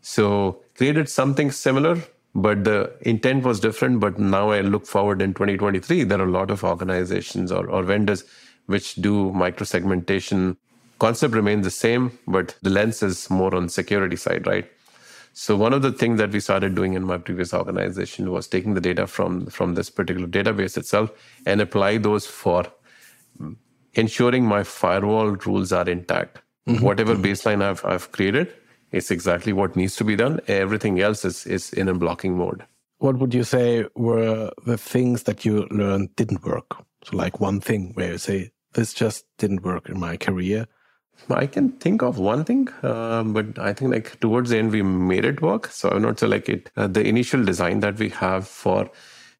So 0.00 0.62
created 0.76 1.08
something 1.08 1.50
similar, 1.50 1.98
but 2.34 2.64
the 2.64 2.92
intent 3.02 3.44
was 3.44 3.60
different. 3.60 4.00
But 4.00 4.18
now 4.18 4.50
I 4.50 4.62
look 4.62 4.86
forward 4.86 5.20
in 5.20 5.34
2023, 5.34 6.04
there 6.04 6.20
are 6.20 6.26
a 6.26 6.30
lot 6.30 6.50
of 6.50 6.64
organizations 6.64 7.52
or, 7.52 7.68
or 7.68 7.82
vendors 7.82 8.24
which 8.66 8.94
do 8.96 9.30
microsegmentation. 9.32 10.56
Concept 10.98 11.34
remains 11.34 11.64
the 11.64 11.70
same, 11.70 12.18
but 12.26 12.56
the 12.62 12.70
lens 12.70 13.02
is 13.02 13.28
more 13.28 13.54
on 13.54 13.68
security 13.68 14.16
side, 14.16 14.46
right? 14.46 14.70
So 15.32 15.56
one 15.56 15.72
of 15.72 15.82
the 15.82 15.92
things 15.92 16.18
that 16.18 16.30
we 16.30 16.40
started 16.40 16.74
doing 16.74 16.92
in 16.92 17.04
my 17.04 17.18
previous 17.18 17.54
organization 17.54 18.30
was 18.30 18.46
taking 18.46 18.74
the 18.74 18.80
data 18.80 19.06
from 19.06 19.46
from 19.46 19.74
this 19.74 19.88
particular 19.88 20.28
database 20.28 20.76
itself 20.76 21.10
and 21.46 21.60
apply 21.60 21.98
those 21.98 22.26
for 22.26 22.64
ensuring 23.94 24.44
my 24.44 24.62
firewall 24.62 25.30
rules 25.46 25.72
are 25.72 25.88
intact. 25.88 26.40
Mm-hmm. 26.68 26.84
Whatever 26.84 27.14
mm-hmm. 27.14 27.24
baseline 27.24 27.62
I've 27.62 27.84
I've 27.84 28.12
created 28.12 28.52
is 28.90 29.10
exactly 29.10 29.52
what 29.52 29.74
needs 29.74 29.96
to 29.96 30.04
be 30.04 30.16
done. 30.16 30.40
Everything 30.48 31.00
else 31.00 31.24
is 31.24 31.46
is 31.46 31.72
in 31.72 31.88
a 31.88 31.94
blocking 31.94 32.36
mode. 32.36 32.64
What 32.98 33.18
would 33.18 33.34
you 33.34 33.42
say 33.42 33.86
were 33.96 34.52
the 34.66 34.78
things 34.78 35.24
that 35.24 35.44
you 35.44 35.66
learned 35.70 36.14
didn't 36.14 36.44
work? 36.44 36.76
So 37.04 37.16
like 37.16 37.40
one 37.40 37.60
thing 37.60 37.92
where 37.94 38.12
you 38.12 38.18
say 38.18 38.52
this 38.74 38.92
just 38.92 39.24
didn't 39.38 39.64
work 39.64 39.88
in 39.88 39.98
my 39.98 40.16
career 40.16 40.66
I 41.30 41.46
can 41.46 41.72
think 41.72 42.02
of 42.02 42.18
one 42.18 42.44
thing, 42.44 42.68
uh, 42.82 43.22
but 43.22 43.58
I 43.58 43.72
think 43.72 43.92
like 43.92 44.18
towards 44.20 44.50
the 44.50 44.58
end 44.58 44.72
we 44.72 44.82
made 44.82 45.24
it 45.24 45.40
work. 45.40 45.66
So 45.68 45.88
I 45.88 45.96
am 45.96 46.02
not 46.02 46.18
say 46.18 46.26
like 46.26 46.48
it. 46.48 46.70
Uh, 46.76 46.88
the 46.88 47.06
initial 47.06 47.44
design 47.44 47.80
that 47.80 47.98
we 47.98 48.08
have 48.10 48.46
for 48.46 48.90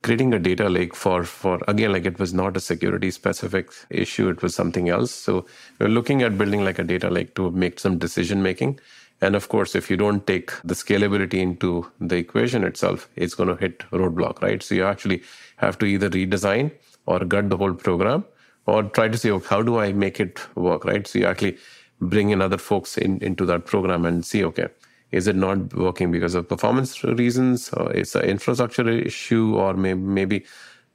creating 0.02 0.32
a 0.34 0.38
data 0.38 0.68
lake 0.68 0.94
for 0.94 1.24
for 1.24 1.60
again 1.68 1.92
like 1.92 2.04
it 2.04 2.18
was 2.18 2.34
not 2.34 2.56
a 2.56 2.60
security 2.60 3.10
specific 3.10 3.70
issue. 3.90 4.28
It 4.28 4.42
was 4.42 4.54
something 4.54 4.88
else. 4.88 5.12
So 5.12 5.46
we're 5.78 5.88
looking 5.88 6.22
at 6.22 6.38
building 6.38 6.64
like 6.64 6.78
a 6.78 6.84
data 6.84 7.10
lake 7.10 7.34
to 7.36 7.50
make 7.50 7.80
some 7.80 7.98
decision 7.98 8.42
making. 8.42 8.78
And 9.20 9.36
of 9.36 9.48
course, 9.48 9.76
if 9.76 9.88
you 9.90 9.96
don't 9.96 10.26
take 10.26 10.50
the 10.62 10.74
scalability 10.74 11.34
into 11.34 11.90
the 12.00 12.16
equation 12.16 12.64
itself, 12.64 13.08
it's 13.14 13.34
going 13.34 13.48
to 13.48 13.56
hit 13.56 13.80
roadblock, 13.90 14.42
right? 14.42 14.60
So 14.62 14.74
you 14.74 14.84
actually 14.84 15.22
have 15.58 15.78
to 15.78 15.86
either 15.86 16.10
redesign 16.10 16.72
or 17.06 17.20
gut 17.20 17.48
the 17.48 17.56
whole 17.56 17.74
program 17.74 18.24
or 18.66 18.84
try 18.84 19.08
to 19.08 19.18
say, 19.18 19.30
okay, 19.30 19.46
how 19.48 19.62
do 19.62 19.78
I 19.78 19.92
make 19.92 20.20
it 20.20 20.40
work, 20.56 20.84
right? 20.84 21.06
So 21.06 21.18
you 21.18 21.26
actually 21.26 21.58
bring 22.00 22.30
in 22.30 22.42
other 22.42 22.58
folks 22.58 22.96
in, 22.98 23.18
into 23.22 23.46
that 23.46 23.66
program 23.66 24.04
and 24.04 24.24
see, 24.24 24.44
okay, 24.44 24.68
is 25.10 25.26
it 25.26 25.36
not 25.36 25.74
working 25.74 26.10
because 26.10 26.34
of 26.34 26.48
performance 26.48 27.02
reasons, 27.04 27.70
or 27.70 27.92
it's 27.92 28.14
an 28.14 28.24
infrastructure 28.24 28.88
issue, 28.88 29.54
or 29.56 29.74
maybe, 29.74 30.00
maybe 30.00 30.44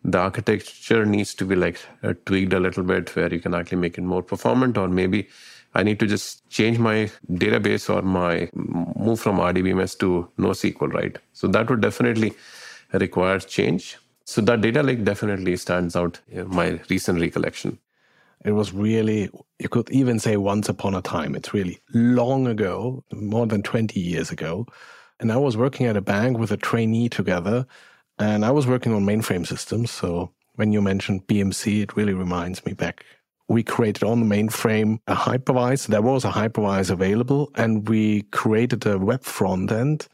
the 0.04 0.18
architecture 0.18 1.06
needs 1.06 1.34
to 1.36 1.46
be 1.46 1.56
like 1.56 1.80
uh, 2.04 2.14
tweaked 2.26 2.54
a 2.54 2.60
little 2.60 2.84
bit 2.84 3.16
where 3.16 3.32
you 3.32 3.40
can 3.40 3.54
actually 3.54 3.78
make 3.78 3.98
it 3.98 4.04
more 4.04 4.24
performant, 4.24 4.78
or 4.78 4.88
maybe 4.88 5.28
I 5.76 5.84
need 5.84 6.00
to 6.00 6.08
just 6.08 6.50
change 6.50 6.80
my 6.80 7.12
database 7.30 7.94
or 7.94 8.02
my 8.02 8.50
move 8.54 9.20
from 9.20 9.38
RDBMS 9.38 10.00
to 10.00 10.30
NoSQL, 10.40 10.94
right? 10.94 11.18
So 11.34 11.48
that 11.50 11.70
would 11.70 11.82
definitely 11.82 12.34
require 12.94 13.40
change. 13.40 13.98
So 14.28 14.42
that 14.42 14.60
data 14.60 14.84
lake 14.84 15.06
definitely 15.06 15.56
stands 15.56 15.96
out 15.96 16.20
in 16.28 16.50
my 16.54 16.82
recent 16.90 17.22
recollection. 17.22 17.80
It 18.44 18.52
was 18.52 18.74
really, 18.74 19.30
you 19.58 19.70
could 19.70 19.90
even 19.90 20.20
say 20.20 20.36
once 20.36 20.68
upon 20.68 20.96
a 20.96 21.02
time. 21.02 21.34
It's 21.34 21.54
really 21.54 21.80
long 21.94 22.46
ago, 22.46 23.06
more 23.14 23.48
than 23.48 23.64
20 23.64 23.98
years 23.98 24.30
ago. 24.30 24.68
And 25.22 25.32
I 25.32 25.38
was 25.38 25.56
working 25.56 25.86
at 25.86 25.96
a 25.96 26.02
bank 26.02 26.38
with 26.38 26.52
a 26.52 26.58
trainee 26.58 27.08
together, 27.08 27.66
and 28.20 28.44
I 28.44 28.52
was 28.52 28.68
working 28.68 28.94
on 28.94 29.06
mainframe 29.06 29.48
systems. 29.48 29.92
So 29.92 30.34
when 30.56 30.74
you 30.74 30.82
mentioned 30.82 31.26
BMC, 31.28 31.84
it 31.84 31.96
really 31.96 32.14
reminds 32.14 32.66
me 32.66 32.74
back. 32.74 33.06
We 33.48 33.64
created 33.64 34.04
on 34.04 34.20
the 34.20 34.36
mainframe 34.36 35.00
a 35.08 35.16
hypervisor. 35.16 35.88
There 35.88 36.02
was 36.02 36.26
a 36.26 36.32
hypervisor 36.32 36.92
available, 36.92 37.50
and 37.56 37.88
we 37.88 38.24
created 38.24 38.86
a 38.86 38.98
web 38.98 39.24
front 39.24 39.72
end, 39.72 40.10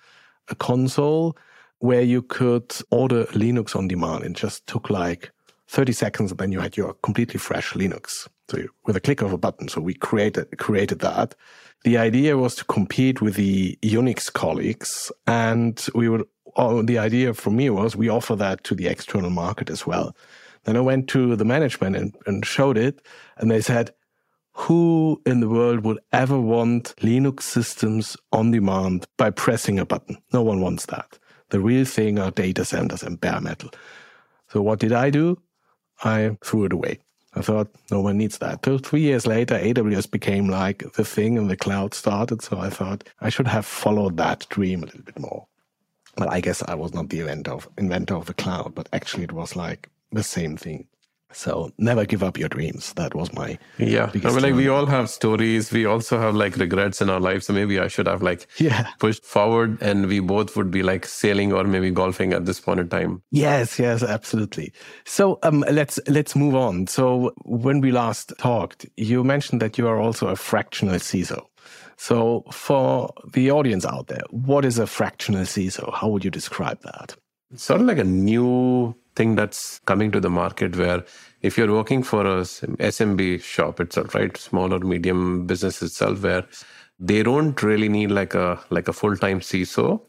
a 0.50 0.56
console 0.56 1.36
where 1.84 2.02
you 2.02 2.22
could 2.22 2.74
order 2.92 3.26
Linux 3.34 3.76
on 3.76 3.90
demand. 3.90 4.24
It 4.24 4.32
just 4.32 4.66
took 4.68 4.90
like 4.90 5.34
30 5.68 5.92
seconds 5.92 6.32
and 6.32 6.40
then 6.40 6.54
you 6.54 6.62
had 6.62 6.78
your 6.78 6.94
completely 7.04 7.38
fresh 7.38 7.74
Linux. 7.74 8.30
So 8.48 8.56
you, 8.56 8.70
with 8.86 8.96
a 8.96 9.02
click 9.02 9.22
of 9.22 9.34
a 9.34 9.38
button. 9.38 9.68
So 9.68 9.82
we 9.82 9.94
created, 9.94 10.58
created 10.60 11.00
that. 11.00 11.36
The 11.84 11.98
idea 11.98 12.38
was 12.38 12.56
to 12.56 12.64
compete 12.64 13.22
with 13.22 13.36
the 13.36 13.78
Unix 13.82 14.32
colleagues 14.32 15.12
and 15.28 15.86
we 15.94 16.08
would, 16.08 16.26
oh, 16.56 16.84
the 16.84 17.00
idea 17.00 17.34
for 17.34 17.52
me 17.52 17.70
was 17.70 17.98
we 17.98 18.08
offer 18.08 18.38
that 18.38 18.64
to 18.64 18.76
the 18.76 18.88
external 18.88 19.30
market 19.30 19.70
as 19.70 19.86
well. 19.86 20.16
Then 20.64 20.78
I 20.78 20.80
went 20.82 21.10
to 21.10 21.36
the 21.36 21.44
management 21.44 21.98
and, 21.98 22.16
and 22.26 22.46
showed 22.46 22.78
it 22.78 23.06
and 23.36 23.52
they 23.52 23.60
said, 23.60 23.94
who 24.54 25.22
in 25.26 25.42
the 25.42 25.50
world 25.50 25.84
would 25.84 26.00
ever 26.14 26.40
want 26.40 26.96
Linux 27.02 27.42
systems 27.42 28.16
on 28.32 28.52
demand 28.52 29.06
by 29.18 29.32
pressing 29.32 29.80
a 29.80 29.86
button? 29.86 30.16
No 30.32 30.44
one 30.44 30.62
wants 30.62 30.86
that. 30.86 31.20
The 31.54 31.60
real 31.60 31.86
thing 31.86 32.18
are 32.18 32.32
data 32.32 32.66
centers 32.66 33.04
and 33.04 33.22
bare 33.22 33.40
metal. 33.40 33.70
So 34.50 34.60
what 34.60 34.80
did 34.80 34.92
I 34.92 35.12
do? 35.12 35.40
I 36.04 36.36
threw 36.44 36.66
it 36.66 36.74
away. 36.74 36.98
I 37.36 37.42
thought 37.42 37.70
no 37.92 38.02
one 38.02 38.18
needs 38.18 38.40
that. 38.40 38.66
So 38.66 38.80
three 38.80 39.02
years 39.02 39.28
later, 39.28 39.60
AWS 39.60 40.10
became 40.10 40.48
like 40.48 40.84
the 40.94 41.06
thing 41.06 41.38
and 41.38 41.52
the 41.52 41.56
cloud 41.56 41.94
started. 41.94 42.42
So 42.42 42.58
I 42.58 42.72
thought 42.72 43.08
I 43.22 43.30
should 43.30 43.48
have 43.48 43.68
followed 43.68 44.18
that 44.18 44.48
dream 44.50 44.82
a 44.82 44.88
little 44.88 45.04
bit 45.04 45.20
more. 45.20 45.46
But 46.16 46.30
I 46.30 46.42
guess 46.42 46.64
I 46.64 46.74
was 46.74 46.92
not 46.92 47.10
the 47.10 47.20
inventor 47.20 47.52
of, 47.52 47.70
inventor 47.78 48.16
of 48.16 48.26
the 48.26 48.34
cloud, 48.34 48.74
but 48.74 48.90
actually 48.92 49.26
it 49.26 49.32
was 49.32 49.56
like 49.56 49.92
the 50.12 50.24
same 50.24 50.58
thing. 50.58 50.88
So 51.34 51.72
never 51.78 52.06
give 52.06 52.24
up 52.24 52.38
your 52.38 52.50
dreams. 52.50 52.94
That 52.94 53.16
was 53.16 53.34
my 53.34 53.58
yeah. 53.78 54.12
I 54.14 54.32
mean, 54.32 54.42
like 54.42 54.54
we 54.56 54.68
all 54.68 54.86
have 54.86 55.10
stories. 55.10 55.72
We 55.72 55.86
also 55.86 56.20
have 56.20 56.36
like 56.36 56.56
regrets 56.58 57.02
in 57.02 57.10
our 57.10 57.20
lives. 57.20 57.48
So 57.48 57.54
maybe 57.54 57.80
I 57.80 57.88
should 57.88 58.08
have 58.08 58.22
like 58.22 58.48
yeah 58.58 58.88
pushed 59.00 59.26
forward, 59.26 59.78
and 59.82 60.08
we 60.08 60.20
both 60.20 60.56
would 60.56 60.72
be 60.72 60.84
like 60.84 61.06
sailing 61.06 61.54
or 61.54 61.64
maybe 61.64 61.92
golfing 61.92 62.34
at 62.34 62.46
this 62.46 62.60
point 62.60 62.80
in 62.80 62.90
time. 62.90 63.22
Yes, 63.32 63.80
yes, 63.80 64.04
absolutely. 64.04 64.72
So 65.06 65.40
um, 65.44 65.66
let's 65.72 66.00
let's 66.08 66.36
move 66.36 66.56
on. 66.56 66.88
So 66.88 67.34
when 67.44 67.82
we 67.82 67.92
last 67.92 68.34
talked, 68.38 68.86
you 68.98 69.24
mentioned 69.24 69.62
that 69.62 69.78
you 69.78 69.88
are 69.88 70.00
also 70.00 70.28
a 70.28 70.36
fractional 70.36 70.96
CISO. 70.96 71.46
So 71.96 72.44
for 72.52 73.14
the 73.34 73.52
audience 73.52 73.86
out 73.86 74.08
there, 74.08 74.24
what 74.32 74.66
is 74.66 74.80
a 74.80 74.88
fractional 74.88 75.44
CISO? 75.44 75.94
How 75.94 76.08
would 76.10 76.26
you 76.26 76.32
describe 76.32 76.82
that? 76.82 77.16
sort 77.56 77.82
of 77.82 77.88
like 77.88 77.98
a 77.98 78.04
new 78.04 78.96
thing 79.16 79.36
that's 79.36 79.80
coming 79.86 80.12
to 80.12 80.20
the 80.20 80.30
market 80.30 80.76
where 80.76 81.04
if 81.42 81.58
you're 81.58 81.72
working 81.72 82.04
for 82.04 82.26
a 82.26 82.42
SMB 82.42 83.44
shop 83.44 83.80
itself, 83.80 84.16
right, 84.16 84.36
small 84.38 84.74
or 84.74 84.80
medium 84.80 85.46
business 85.46 85.82
itself, 85.82 86.24
where 86.24 86.46
they 87.00 87.22
don't 87.22 87.62
really 87.62 87.90
need 87.90 88.12
like 88.12 88.34
a 88.34 88.60
like 88.70 88.88
a 88.88 88.94
full 88.94 89.18
time 89.18 89.42
CISO, 89.42 90.02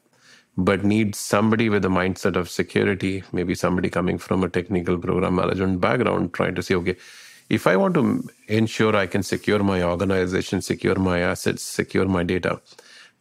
but 0.56 0.84
need 0.84 1.14
somebody 1.14 1.68
with 1.68 1.84
a 1.84 1.88
mindset 1.88 2.36
of 2.36 2.48
security, 2.48 3.24
maybe 3.32 3.54
somebody 3.54 3.90
coming 3.90 4.18
from 4.18 4.44
a 4.44 4.48
technical 4.48 4.98
program 4.98 5.34
management 5.34 5.80
background, 5.80 6.32
trying 6.32 6.54
to 6.54 6.62
say, 6.62 6.74
okay, 6.76 6.96
if 7.48 7.66
I 7.66 7.76
want 7.76 7.94
to 7.94 8.26
ensure 8.48 8.96
I 8.96 9.06
can 9.06 9.22
secure 9.22 9.62
my 9.62 9.82
organization, 9.82 10.62
secure 10.62 10.94
my 10.94 11.18
assets, 11.18 11.62
secure 11.62 12.06
my 12.06 12.22
data, 12.22 12.60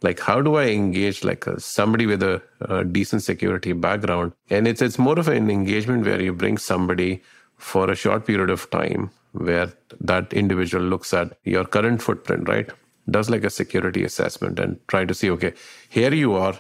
like 0.04 0.20
how 0.20 0.42
do 0.42 0.56
i 0.56 0.66
engage 0.68 1.24
like 1.24 1.48
a, 1.48 1.60
somebody 1.60 2.06
with 2.06 2.22
a, 2.22 2.42
a, 2.62 2.84
decent 2.84 3.24
security 3.24 3.74
background? 3.74 4.34
And 4.50 4.68
it's 4.68 4.82
it's 4.82 5.00
more 5.00 5.18
of 5.18 5.28
an 5.28 5.50
engagement 5.50 6.06
where 6.06 6.22
you 6.22 6.34
bring 6.34 6.58
somebody 6.58 7.24
for 7.58 7.90
a 7.90 7.96
short 7.96 8.26
period 8.28 8.50
of 8.50 8.70
time 8.70 9.10
where 9.32 9.72
that 10.00 10.32
individual 10.34 10.84
looks 10.84 11.14
at 11.14 11.38
your 11.44 11.66
current 11.66 12.02
footprint 12.02 12.48
right? 12.48 12.70
Does 13.10 13.30
like 13.30 13.44
a 13.44 13.50
security 13.50 14.04
assessment 14.04 14.60
and 14.60 14.80
try 14.88 15.06
to 15.06 15.14
see 15.14 15.32
okay 15.32 15.54
here 15.90 16.14
you 16.14 16.34
are. 16.34 16.60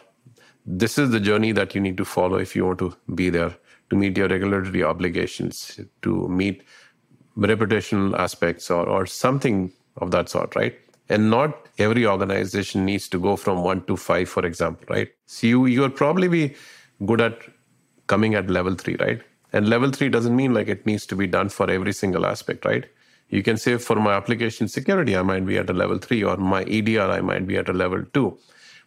This 0.65 0.97
is 0.97 1.11
the 1.11 1.19
journey 1.19 1.51
that 1.51 1.75
you 1.75 1.81
need 1.81 1.97
to 1.97 2.05
follow 2.05 2.37
if 2.37 2.55
you 2.55 2.65
want 2.65 2.79
to 2.79 2.95
be 3.13 3.29
there 3.29 3.53
to 3.89 3.97
meet 3.97 4.17
your 4.17 4.29
regulatory 4.29 4.81
obligations 4.81 5.79
to 6.01 6.27
meet 6.29 6.63
reputational 7.37 8.17
aspects 8.17 8.71
or, 8.71 8.87
or 8.87 9.05
something 9.05 9.73
of 9.97 10.11
that 10.11 10.29
sort 10.29 10.55
right 10.55 10.79
and 11.09 11.29
not 11.29 11.67
every 11.77 12.05
organization 12.05 12.85
needs 12.85 13.07
to 13.09 13.19
go 13.19 13.35
from 13.35 13.63
one 13.63 13.83
to 13.85 13.97
five, 13.97 14.29
for 14.29 14.45
example, 14.45 14.85
right? 14.89 15.09
So 15.25 15.47
you 15.47 15.65
you'll 15.65 15.89
probably 15.89 16.27
be 16.27 16.55
good 17.05 17.21
at 17.21 17.39
coming 18.07 18.35
at 18.35 18.49
level 18.49 18.75
three, 18.75 18.95
right? 18.99 19.21
And 19.51 19.69
level 19.69 19.91
three 19.91 20.09
doesn't 20.09 20.35
mean 20.35 20.53
like 20.53 20.67
it 20.67 20.85
needs 20.85 21.05
to 21.07 21.15
be 21.15 21.27
done 21.27 21.49
for 21.49 21.69
every 21.69 21.93
single 21.93 22.25
aspect, 22.25 22.65
right? 22.65 22.85
You 23.29 23.43
can 23.43 23.57
say 23.57 23.77
for 23.77 23.95
my 23.95 24.13
application 24.13 24.67
security, 24.67 25.15
I 25.17 25.21
might 25.21 25.45
be 25.45 25.57
at 25.57 25.69
a 25.69 25.73
level 25.73 25.97
three, 25.97 26.23
or 26.23 26.37
my 26.37 26.63
EDR, 26.63 27.09
I 27.11 27.21
might 27.21 27.47
be 27.47 27.57
at 27.57 27.69
a 27.69 27.73
level 27.73 28.03
two. 28.13 28.37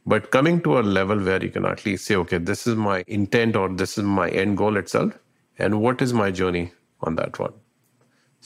But 0.07 0.31
coming 0.31 0.61
to 0.63 0.79
a 0.79 0.83
level 0.83 1.19
where 1.19 1.43
you 1.43 1.51
can 1.51 1.67
at 1.67 1.85
least 1.85 2.05
say, 2.05 2.15
okay, 2.17 2.39
this 2.39 2.67
is 2.67 2.77
my 2.77 3.03
intent 3.09 3.57
or 3.57 3.69
this 3.69 3.99
is 3.99 4.05
my 4.05 4.29
end 4.31 4.57
goal 4.57 4.77
itself, 4.77 5.13
and 5.59 5.81
what 5.81 6.01
is 6.01 6.13
my 6.13 6.31
journey 6.31 6.73
on 7.01 7.17
that 7.17 7.39
one? 7.39 7.55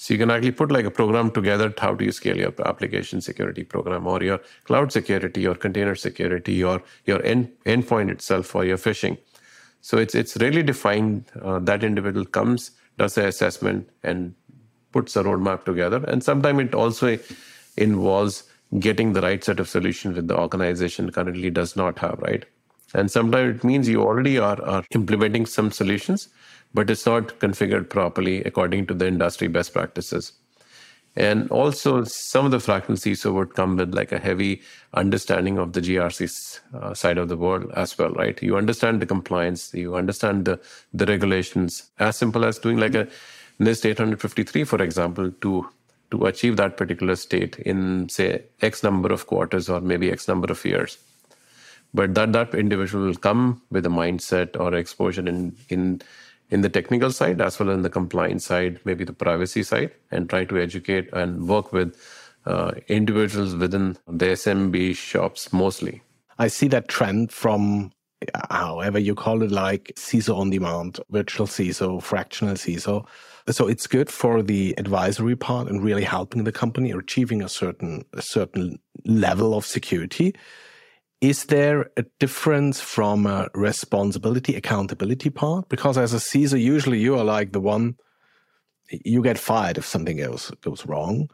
So 0.01 0.15
you 0.15 0.19
can 0.19 0.31
actually 0.31 0.53
put 0.53 0.73
like 0.73 0.87
a 0.87 0.91
program 0.91 1.31
together. 1.31 1.75
How 1.77 1.93
do 1.93 2.07
you 2.07 2.11
scale 2.11 2.39
your 2.39 2.55
application 2.65 3.21
security 3.21 3.65
program 3.65 4.07
or 4.07 4.23
your 4.23 4.41
cloud 4.65 4.93
security 4.93 5.47
or 5.47 5.55
container 5.55 5.95
security 5.95 6.65
or 6.65 6.83
your 7.05 7.23
end, 7.23 7.53
endpoint 7.67 8.11
itself 8.11 8.55
or 8.55 8.65
your 8.65 8.79
phishing? 8.79 9.19
So 9.83 9.99
it's 9.99 10.15
it's 10.15 10.39
really 10.39 10.63
defined. 10.63 11.27
Uh, 11.43 11.59
that 11.59 11.85
individual 11.85 12.25
comes, 12.25 12.71
does 12.97 13.17
the 13.17 13.27
assessment, 13.27 13.91
and 14.03 14.35
puts 14.93 15.17
a 15.17 15.23
roadmap 15.23 15.65
together. 15.65 16.03
And 16.09 16.25
sometimes 16.25 16.61
it 16.61 16.75
also 16.75 17.19
involves 17.77 18.45
getting 18.79 19.13
the 19.13 19.21
right 19.21 19.45
set 19.45 19.61
of 19.61 19.69
solutions 19.69 20.17
that 20.17 20.29
the 20.29 20.39
organization 20.39 21.11
currently 21.11 21.51
does 21.51 21.77
not 21.77 21.99
have, 21.99 22.19
right? 22.21 22.47
And 22.95 23.11
sometimes 23.11 23.57
it 23.57 23.65
means 23.65 23.87
you 23.87 24.03
already 24.03 24.39
are, 24.39 24.61
are 24.63 24.83
implementing 24.93 25.45
some 25.45 25.71
solutions, 25.71 26.31
but 26.75 26.91
it's 26.91 27.07
not 27.07 27.39
configured 27.41 27.89
properly 27.89 28.43
according 28.45 28.87
to 28.87 28.95
the 28.95 29.07
industry 29.07 29.49
best 29.49 29.73
practices. 29.73 30.33
And 31.17 31.51
also, 31.51 32.05
some 32.05 32.45
of 32.45 32.53
the 32.53 32.61
fractional 32.61 32.97
CISO 32.97 33.35
would 33.35 33.55
come 33.55 33.77
with 33.77 33.95
like 33.95 34.13
a 34.13 34.19
heavy 34.19 34.63
understanding 34.95 35.59
of 35.59 35.73
the 35.73 35.81
GRC 35.81 36.61
uh, 36.73 36.95
side 36.95 37.19
of 37.19 37.29
the 37.29 37.37
world 37.37 37.71
as 37.75 37.99
well, 37.99 38.11
right? 38.11 38.41
You 38.41 38.57
understand 38.57 39.03
the 39.03 39.07
compliance, 39.07 39.75
you 39.75 39.97
understand 39.97 40.45
the, 40.45 40.61
the 40.95 41.07
regulations, 41.07 41.91
as 41.99 42.17
simple 42.17 42.45
as 42.45 42.59
doing 42.61 42.77
like 42.77 42.95
a 42.95 43.09
NIST 43.59 43.87
853, 43.87 44.65
for 44.65 44.83
example, 44.83 45.31
to 45.41 45.69
to 46.11 46.27
achieve 46.27 46.57
that 46.57 46.77
particular 46.77 47.15
state 47.15 47.57
in 47.61 48.09
say 48.09 48.43
X 48.63 48.83
number 48.83 49.13
of 49.13 49.27
quarters 49.27 49.69
or 49.69 49.81
maybe 49.81 50.11
X 50.11 50.27
number 50.27 50.51
of 50.51 50.65
years. 50.65 50.99
But 51.95 52.15
that 52.15 52.33
that 52.33 52.55
individual 52.55 53.07
will 53.07 53.15
come 53.15 53.63
with 53.71 53.87
a 53.87 53.91
mindset 53.91 54.59
or 54.59 54.75
exposure 54.75 55.27
in 55.27 55.57
in 55.69 56.03
in 56.51 56.63
the 56.63 56.69
technical 56.69 57.11
side 57.13 57.41
as 57.41 57.59
well 57.59 57.71
as 57.71 57.77
in 57.77 57.83
the 57.83 57.91
compliance 57.91 58.45
side, 58.45 58.81
maybe 58.85 59.05
the 59.05 59.13
privacy 59.13 59.63
side, 59.63 59.93
and 60.11 60.29
try 60.29 60.45
to 60.45 60.59
educate 60.59 61.13
and 61.13 61.49
work 61.49 61.73
with 61.73 61.97
uh, 62.47 62.73
individuals 62.89 63.55
within 63.55 63.97
the 64.07 64.27
SMB 64.27 64.97
shops 64.97 65.53
mostly. 65.53 66.03
I 66.39 66.49
see 66.49 66.69
that 66.69 66.89
trend 66.89 67.33
from 67.33 67.93
however 68.51 68.99
you 68.99 69.15
call 69.15 69.43
it, 69.43 69.51
like 69.51 69.93
CISO 69.97 70.37
on 70.37 70.51
demand, 70.51 71.01
virtual 71.11 71.47
CISO, 71.47 72.03
fractional 72.03 72.55
CISO. 72.55 73.07
So 73.49 73.67
it's 73.67 73.87
good 73.87 74.11
for 74.11 74.43
the 74.43 74.75
advisory 74.79 75.37
part 75.37 75.69
and 75.69 75.83
really 75.83 76.05
helping 76.05 76.45
the 76.45 76.53
company 76.53 76.91
achieving 76.93 77.43
a 77.43 77.49
certain 77.49 78.05
a 78.13 78.23
certain 78.23 78.79
level 79.05 79.55
of 79.55 79.65
security. 79.65 80.35
Is 81.21 81.45
there 81.45 81.91
a 81.99 82.05
difference 82.19 82.81
from 82.81 83.27
a 83.27 83.51
responsibility, 83.53 84.57
accountability 84.57 85.29
part? 85.29 85.69
Because 85.69 85.99
as 85.99 86.15
a 86.15 86.17
CISO, 86.17 86.59
usually 86.59 86.99
you 86.99 87.15
are 87.19 87.25
like 87.25 87.53
the 87.53 87.61
one, 87.61 87.97
you 88.91 89.23
get 89.23 89.37
fired 89.37 89.77
if 89.77 89.85
something 89.85 90.19
else 90.21 90.51
goes 90.63 90.87
wrong. 90.87 91.29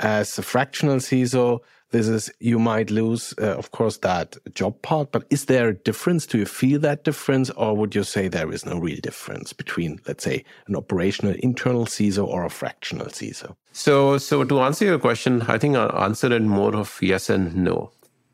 As 0.00 0.36
a 0.38 0.42
fractional 0.42 0.96
CISO, 0.96 1.60
this 1.92 2.08
is, 2.08 2.30
you 2.40 2.58
might 2.58 2.90
lose, 2.90 3.32
uh, 3.40 3.56
of 3.56 3.70
course, 3.70 3.98
that 3.98 4.36
job 4.54 4.82
part, 4.82 5.12
but 5.12 5.24
is 5.30 5.46
there 5.46 5.68
a 5.68 5.74
difference? 5.74 6.26
Do 6.26 6.36
you 6.36 6.46
feel 6.46 6.78
that 6.80 7.04
difference? 7.04 7.48
Or 7.50 7.74
would 7.74 7.94
you 7.94 8.02
say 8.02 8.28
there 8.28 8.52
is 8.52 8.66
no 8.66 8.78
real 8.78 9.00
difference 9.02 9.54
between, 9.54 9.98
let's 10.06 10.24
say, 10.24 10.44
an 10.66 10.76
operational 10.76 11.34
internal 11.38 11.86
CISO 11.86 12.26
or 12.26 12.44
a 12.44 12.50
fractional 12.50 13.06
CISO? 13.06 13.56
So, 13.72 14.18
so 14.18 14.44
to 14.44 14.60
answer 14.60 14.84
your 14.84 14.98
question, 14.98 15.40
I 15.42 15.56
think 15.56 15.74
I'll 15.74 16.04
answer 16.04 16.30
it 16.30 16.42
more 16.42 16.76
of 16.76 16.98
yes 17.00 17.30
and 17.30 17.56
no 17.56 17.92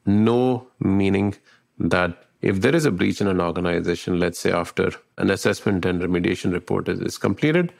no 0.08 0.66
meaning 0.80 1.34
that 1.78 2.24
if 2.40 2.60
there 2.60 2.74
is 2.74 2.84
a 2.84 2.90
breach 2.90 3.20
in 3.20 3.26
an 3.28 3.40
organization, 3.40 4.18
let's 4.18 4.38
say 4.38 4.52
after 4.52 4.90
an 5.18 5.30
assessment 5.30 5.84
and 5.84 6.00
remediation 6.00 6.52
report 6.52 6.88
is, 6.88 7.00
is 7.00 7.18
completed, 7.18 7.72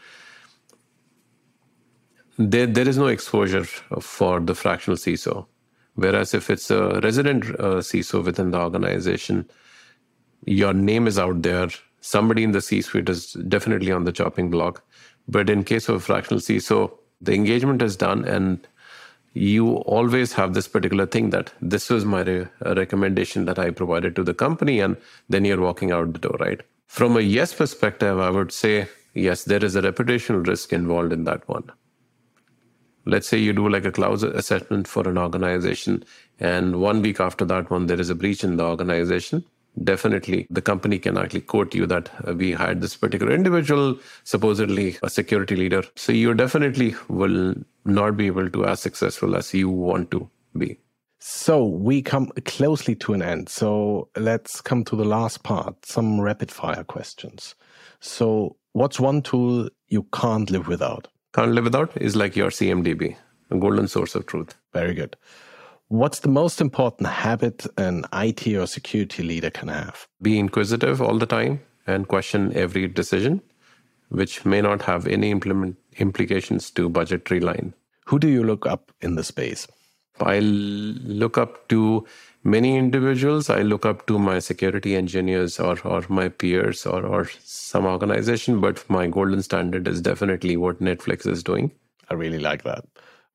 there, 2.38 2.66
there 2.66 2.88
is 2.88 2.98
no 2.98 3.06
exposure 3.06 3.64
for 3.64 4.40
the 4.40 4.54
fractional 4.54 4.96
CISO. 4.96 5.46
Whereas 5.94 6.34
if 6.34 6.50
it's 6.50 6.70
a 6.70 7.00
resident 7.00 7.44
uh, 7.58 7.80
CISO 7.80 8.24
within 8.24 8.52
the 8.52 8.58
organization, 8.58 9.48
your 10.44 10.72
name 10.72 11.06
is 11.08 11.18
out 11.18 11.42
there. 11.42 11.68
Somebody 12.00 12.44
in 12.44 12.52
the 12.52 12.60
C 12.60 12.80
suite 12.80 13.08
is 13.08 13.32
definitely 13.32 13.90
on 13.90 14.04
the 14.04 14.12
chopping 14.12 14.50
block. 14.50 14.84
But 15.26 15.50
in 15.50 15.64
case 15.64 15.88
of 15.88 15.96
a 15.96 16.00
fractional 16.00 16.40
CISO, 16.40 16.96
the 17.20 17.34
engagement 17.34 17.82
is 17.82 17.96
done 17.96 18.24
and 18.24 18.66
you 19.34 19.76
always 19.76 20.32
have 20.32 20.54
this 20.54 20.68
particular 20.68 21.06
thing 21.06 21.30
that 21.30 21.52
this 21.60 21.90
was 21.90 22.04
my 22.04 22.22
re- 22.22 22.46
recommendation 22.60 23.44
that 23.44 23.58
I 23.58 23.70
provided 23.70 24.16
to 24.16 24.24
the 24.24 24.34
company, 24.34 24.80
and 24.80 24.96
then 25.28 25.44
you're 25.44 25.60
walking 25.60 25.92
out 25.92 26.12
the 26.12 26.18
door, 26.18 26.36
right? 26.40 26.60
From 26.86 27.16
a 27.16 27.20
yes 27.20 27.52
perspective, 27.52 28.18
I 28.18 28.30
would 28.30 28.52
say 28.52 28.88
yes, 29.14 29.44
there 29.44 29.64
is 29.64 29.76
a 29.76 29.82
reputational 29.82 30.46
risk 30.46 30.72
involved 30.72 31.12
in 31.12 31.24
that 31.24 31.48
one. 31.48 31.70
Let's 33.04 33.28
say 33.28 33.38
you 33.38 33.52
do 33.52 33.68
like 33.68 33.84
a 33.84 33.92
cloud 33.92 34.22
assessment 34.22 34.86
for 34.86 35.08
an 35.08 35.18
organization, 35.18 36.04
and 36.40 36.80
one 36.80 37.02
week 37.02 37.20
after 37.20 37.44
that 37.46 37.70
one, 37.70 37.86
there 37.86 38.00
is 38.00 38.10
a 38.10 38.14
breach 38.14 38.44
in 38.44 38.56
the 38.56 38.64
organization 38.64 39.44
definitely 39.84 40.46
the 40.50 40.62
company 40.62 40.98
can 40.98 41.16
actually 41.16 41.40
quote 41.40 41.74
you 41.74 41.86
that 41.86 42.10
uh, 42.26 42.34
we 42.34 42.52
hired 42.52 42.80
this 42.80 42.96
particular 42.96 43.32
individual, 43.32 43.98
supposedly 44.24 44.96
a 45.02 45.10
security 45.10 45.56
leader. 45.56 45.82
So 45.96 46.12
you 46.12 46.34
definitely 46.34 46.94
will 47.08 47.54
not 47.88 48.16
be 48.16 48.26
able 48.26 48.50
to 48.50 48.64
as 48.66 48.80
successful 48.80 49.36
as 49.36 49.52
you 49.54 49.68
want 49.68 50.10
to 50.12 50.28
be. 50.56 50.78
So 51.20 51.64
we 51.64 52.00
come 52.00 52.30
closely 52.44 52.94
to 52.96 53.12
an 53.12 53.22
end. 53.22 53.48
So 53.48 54.08
let's 54.16 54.60
come 54.60 54.84
to 54.84 54.96
the 54.96 55.04
last 55.04 55.42
part, 55.42 55.84
some 55.84 56.20
rapid 56.20 56.50
fire 56.50 56.84
questions. 56.84 57.54
So 58.00 58.56
what's 58.72 59.00
one 59.00 59.22
tool 59.22 59.68
you 59.88 60.04
can't 60.12 60.50
live 60.50 60.68
without? 60.68 61.08
Can't 61.34 61.52
live 61.52 61.64
without 61.64 61.96
is 62.00 62.14
like 62.14 62.36
your 62.36 62.50
CMDB, 62.50 63.16
a 63.50 63.56
golden 63.56 63.88
source 63.88 64.14
of 64.14 64.26
truth. 64.26 64.54
Very 64.72 64.94
good. 64.94 65.16
What's 65.88 66.20
the 66.20 66.28
most 66.28 66.60
important 66.60 67.08
habit 67.08 67.66
an 67.78 68.04
IT 68.12 68.46
or 68.48 68.66
security 68.66 69.22
leader 69.22 69.50
can 69.50 69.68
have? 69.68 70.06
Be 70.22 70.38
inquisitive 70.38 71.00
all 71.00 71.18
the 71.18 71.26
time 71.26 71.60
and 71.86 72.06
question 72.06 72.52
every 72.54 72.86
decision, 72.86 73.40
which 74.08 74.44
may 74.44 74.60
not 74.60 74.82
have 74.82 75.06
any 75.06 75.30
implement 75.30 75.76
implications 75.98 76.70
to 76.72 76.88
budgetary 76.88 77.40
line. 77.40 77.74
Who 78.06 78.18
do 78.18 78.28
you 78.28 78.42
look 78.42 78.66
up 78.66 78.92
in 79.00 79.16
the 79.16 79.24
space? 79.24 79.66
I 80.20 80.40
look 80.40 81.38
up 81.38 81.68
to 81.68 82.06
many 82.42 82.76
individuals. 82.76 83.50
I 83.50 83.62
look 83.62 83.84
up 83.86 84.06
to 84.06 84.18
my 84.18 84.38
security 84.38 84.96
engineers 84.96 85.60
or, 85.60 85.78
or 85.84 86.04
my 86.08 86.28
peers 86.28 86.86
or, 86.86 87.04
or 87.04 87.28
some 87.44 87.86
organization, 87.86 88.60
but 88.60 88.88
my 88.88 89.06
golden 89.06 89.42
standard 89.42 89.86
is 89.86 90.00
definitely 90.00 90.56
what 90.56 90.80
Netflix 90.80 91.26
is 91.26 91.42
doing. 91.42 91.70
I 92.10 92.14
really 92.14 92.38
like 92.38 92.62
that. 92.64 92.84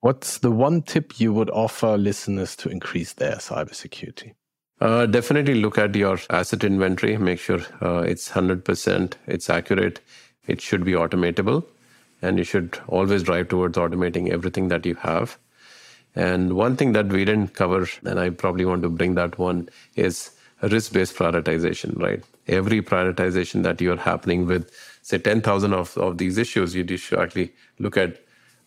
What's 0.01 0.39
the 0.39 0.51
one 0.51 0.81
tip 0.81 1.19
you 1.19 1.31
would 1.33 1.49
offer 1.51 1.97
listeners 1.97 2.55
to 2.57 2.69
increase 2.69 3.13
their 3.13 3.35
cybersecurity? 3.35 4.33
Uh, 4.81 5.05
definitely 5.05 5.55
look 5.55 5.77
at 5.77 5.95
your 5.95 6.19
asset 6.29 6.63
inventory. 6.63 7.17
Make 7.17 7.39
sure 7.39 7.61
uh, 7.81 7.99
it's 7.99 8.29
100%, 8.29 9.13
it's 9.27 9.49
accurate, 9.49 10.01
it 10.47 10.61
should 10.61 10.83
be 10.83 10.93
automatable, 10.93 11.65
and 12.21 12.37
you 12.37 12.43
should 12.43 12.79
always 12.87 13.23
drive 13.23 13.49
towards 13.49 13.77
automating 13.77 14.29
everything 14.29 14.67
that 14.69 14.85
you 14.85 14.95
have. 14.95 15.37
And 16.15 16.53
one 16.53 16.75
thing 16.75 16.93
that 16.93 17.07
we 17.07 17.25
didn't 17.25 17.53
cover, 17.53 17.87
and 18.05 18.19
I 18.19 18.29
probably 18.29 18.65
want 18.65 18.83
to 18.83 18.89
bring 18.89 19.15
that 19.15 19.39
one, 19.39 19.69
is 19.95 20.31
risk 20.61 20.93
based 20.93 21.15
prioritization, 21.15 21.99
right? 21.99 22.23
Every 22.47 22.81
prioritization 22.81 23.63
that 23.63 23.81
you're 23.81 23.97
happening 23.97 24.45
with, 24.45 24.69
say, 25.01 25.17
10,000 25.17 25.73
of, 25.73 25.97
of 25.97 26.17
these 26.17 26.37
issues, 26.37 26.75
you 26.75 26.85
should 26.97 27.19
actually 27.19 27.53
look 27.79 27.97
at 27.97 28.19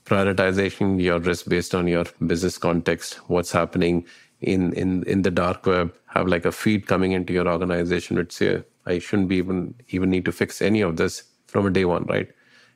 prioritization 0.05 1.03
your 1.03 1.19
risk 1.19 1.49
based 1.49 1.75
on 1.75 1.87
your 1.87 2.05
business 2.27 2.59
context, 2.59 3.15
what's 3.29 3.53
happening 3.53 4.07
in, 4.41 4.73
in, 4.75 5.03
in 5.05 5.23
the 5.23 5.31
dark 5.31 5.67
web, 5.67 5.95
have 6.07 6.29
like 6.29 6.45
a 6.45 6.53
feed 6.53 6.87
coming 6.87 7.13
into 7.13 7.33
your 7.33 7.49
organization 7.49 8.17
which 8.17 8.33
say, 8.33 8.63
I 8.87 8.99
shouldn't 8.99 9.29
be 9.29 9.37
even 9.37 9.75
even 9.89 10.11
need 10.11 10.25
to 10.27 10.33
fix 10.33 10.63
any 10.63 10.81
of 10.81 10.97
this 10.97 11.25
from 11.57 11.67
a 11.67 11.71
day 11.71 11.87
one, 11.87 12.05
right? 12.05 12.29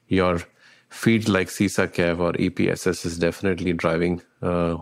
Your 0.08 0.40
feed 0.88 1.28
like 1.28 1.48
CISA 1.48 2.18
or 2.18 2.32
EPSS 2.32 3.04
is 3.04 3.18
definitely 3.18 3.74
driving 3.74 4.22
uh, 4.40 4.78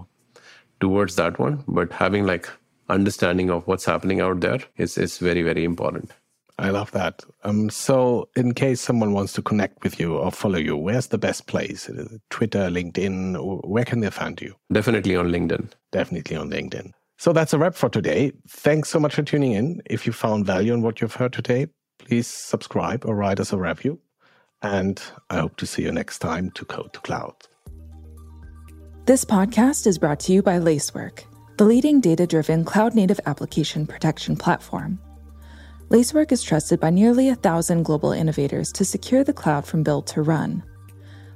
towards 0.78 1.16
that 1.16 1.40
one, 1.40 1.64
but 1.66 1.92
having 1.92 2.24
like 2.24 2.48
understanding 2.88 3.50
of 3.50 3.66
what's 3.66 3.84
happening 3.84 4.20
out 4.20 4.38
there 4.38 4.60
is, 4.76 4.96
is 4.96 5.18
very, 5.18 5.42
very 5.42 5.64
important. 5.64 6.12
I 6.60 6.70
love 6.70 6.92
that. 6.92 7.24
Um, 7.42 7.70
so, 7.70 8.28
in 8.36 8.54
case 8.54 8.80
someone 8.80 9.12
wants 9.12 9.32
to 9.32 9.42
connect 9.42 9.82
with 9.82 9.98
you 9.98 10.16
or 10.16 10.30
follow 10.30 10.58
you, 10.58 10.76
where's 10.76 11.08
the 11.08 11.18
best 11.18 11.46
place? 11.48 11.90
Twitter, 12.30 12.68
LinkedIn? 12.68 13.64
Where 13.64 13.84
can 13.84 14.00
they 14.00 14.10
find 14.10 14.40
you? 14.40 14.54
Definitely 14.72 15.16
on 15.16 15.28
LinkedIn. 15.28 15.70
Definitely 15.92 16.36
on 16.36 16.50
LinkedIn. 16.50 16.92
So 17.16 17.32
that's 17.32 17.52
a 17.52 17.58
wrap 17.58 17.74
for 17.74 17.88
today. 17.88 18.32
Thanks 18.48 18.88
so 18.90 19.00
much 19.00 19.14
for 19.14 19.22
tuning 19.22 19.52
in. 19.52 19.82
If 19.86 20.06
you 20.06 20.12
found 20.12 20.46
value 20.46 20.72
in 20.72 20.82
what 20.82 21.00
you've 21.00 21.14
heard 21.14 21.32
today, 21.32 21.66
please 22.08 22.26
subscribe 22.26 23.04
or 23.04 23.14
write 23.14 23.38
us 23.38 23.52
a 23.52 23.58
review. 23.58 24.00
And 24.62 25.00
I 25.30 25.38
hope 25.38 25.56
to 25.58 25.66
see 25.66 25.82
you 25.82 25.92
next 25.92 26.18
time 26.18 26.50
to 26.52 26.64
Code 26.64 26.92
to 26.94 27.00
Cloud. 27.00 27.34
This 29.04 29.24
podcast 29.24 29.86
is 29.86 29.98
brought 29.98 30.20
to 30.20 30.32
you 30.32 30.42
by 30.42 30.58
Lacework, 30.58 31.24
the 31.58 31.64
leading 31.64 32.00
data 32.00 32.26
driven 32.26 32.64
cloud 32.64 32.94
native 32.94 33.20
application 33.26 33.86
protection 33.86 34.36
platform. 34.36 34.98
Lacework 35.90 36.32
is 36.32 36.42
trusted 36.42 36.80
by 36.80 36.90
nearly 36.90 37.28
a 37.28 37.34
thousand 37.34 37.84
global 37.84 38.12
innovators 38.12 38.72
to 38.72 38.84
secure 38.84 39.22
the 39.22 39.32
cloud 39.32 39.66
from 39.66 39.82
build 39.82 40.06
to 40.08 40.22
run. 40.22 40.62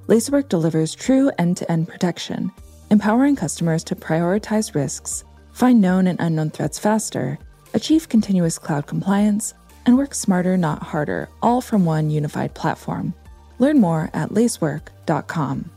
Lacework 0.09 0.49
delivers 0.49 0.95
true 0.95 1.31
end 1.39 1.57
to 1.59 1.71
end 1.71 1.89
protection, 1.89 2.51
empowering 2.91 3.37
customers 3.37 3.85
to 3.85 3.95
prioritize 3.95 4.75
risks, 4.75 5.25
find 5.53 5.81
known 5.81 6.07
and 6.07 6.19
unknown 6.21 6.51
threats 6.51 6.79
faster, 6.79 7.39
achieve 7.73 8.09
continuous 8.09 8.59
cloud 8.59 8.87
compliance, 8.87 9.55
and 9.87 9.97
work 9.97 10.15
smarter, 10.15 10.57
not 10.57 10.83
harder, 10.83 11.29
all 11.43 11.61
from 11.61 11.85
one 11.85 12.11
unified 12.11 12.55
platform. 12.55 13.15
Learn 13.59 13.81
more 13.81 14.11
at 14.13 14.33
lacework.com. 14.33 15.71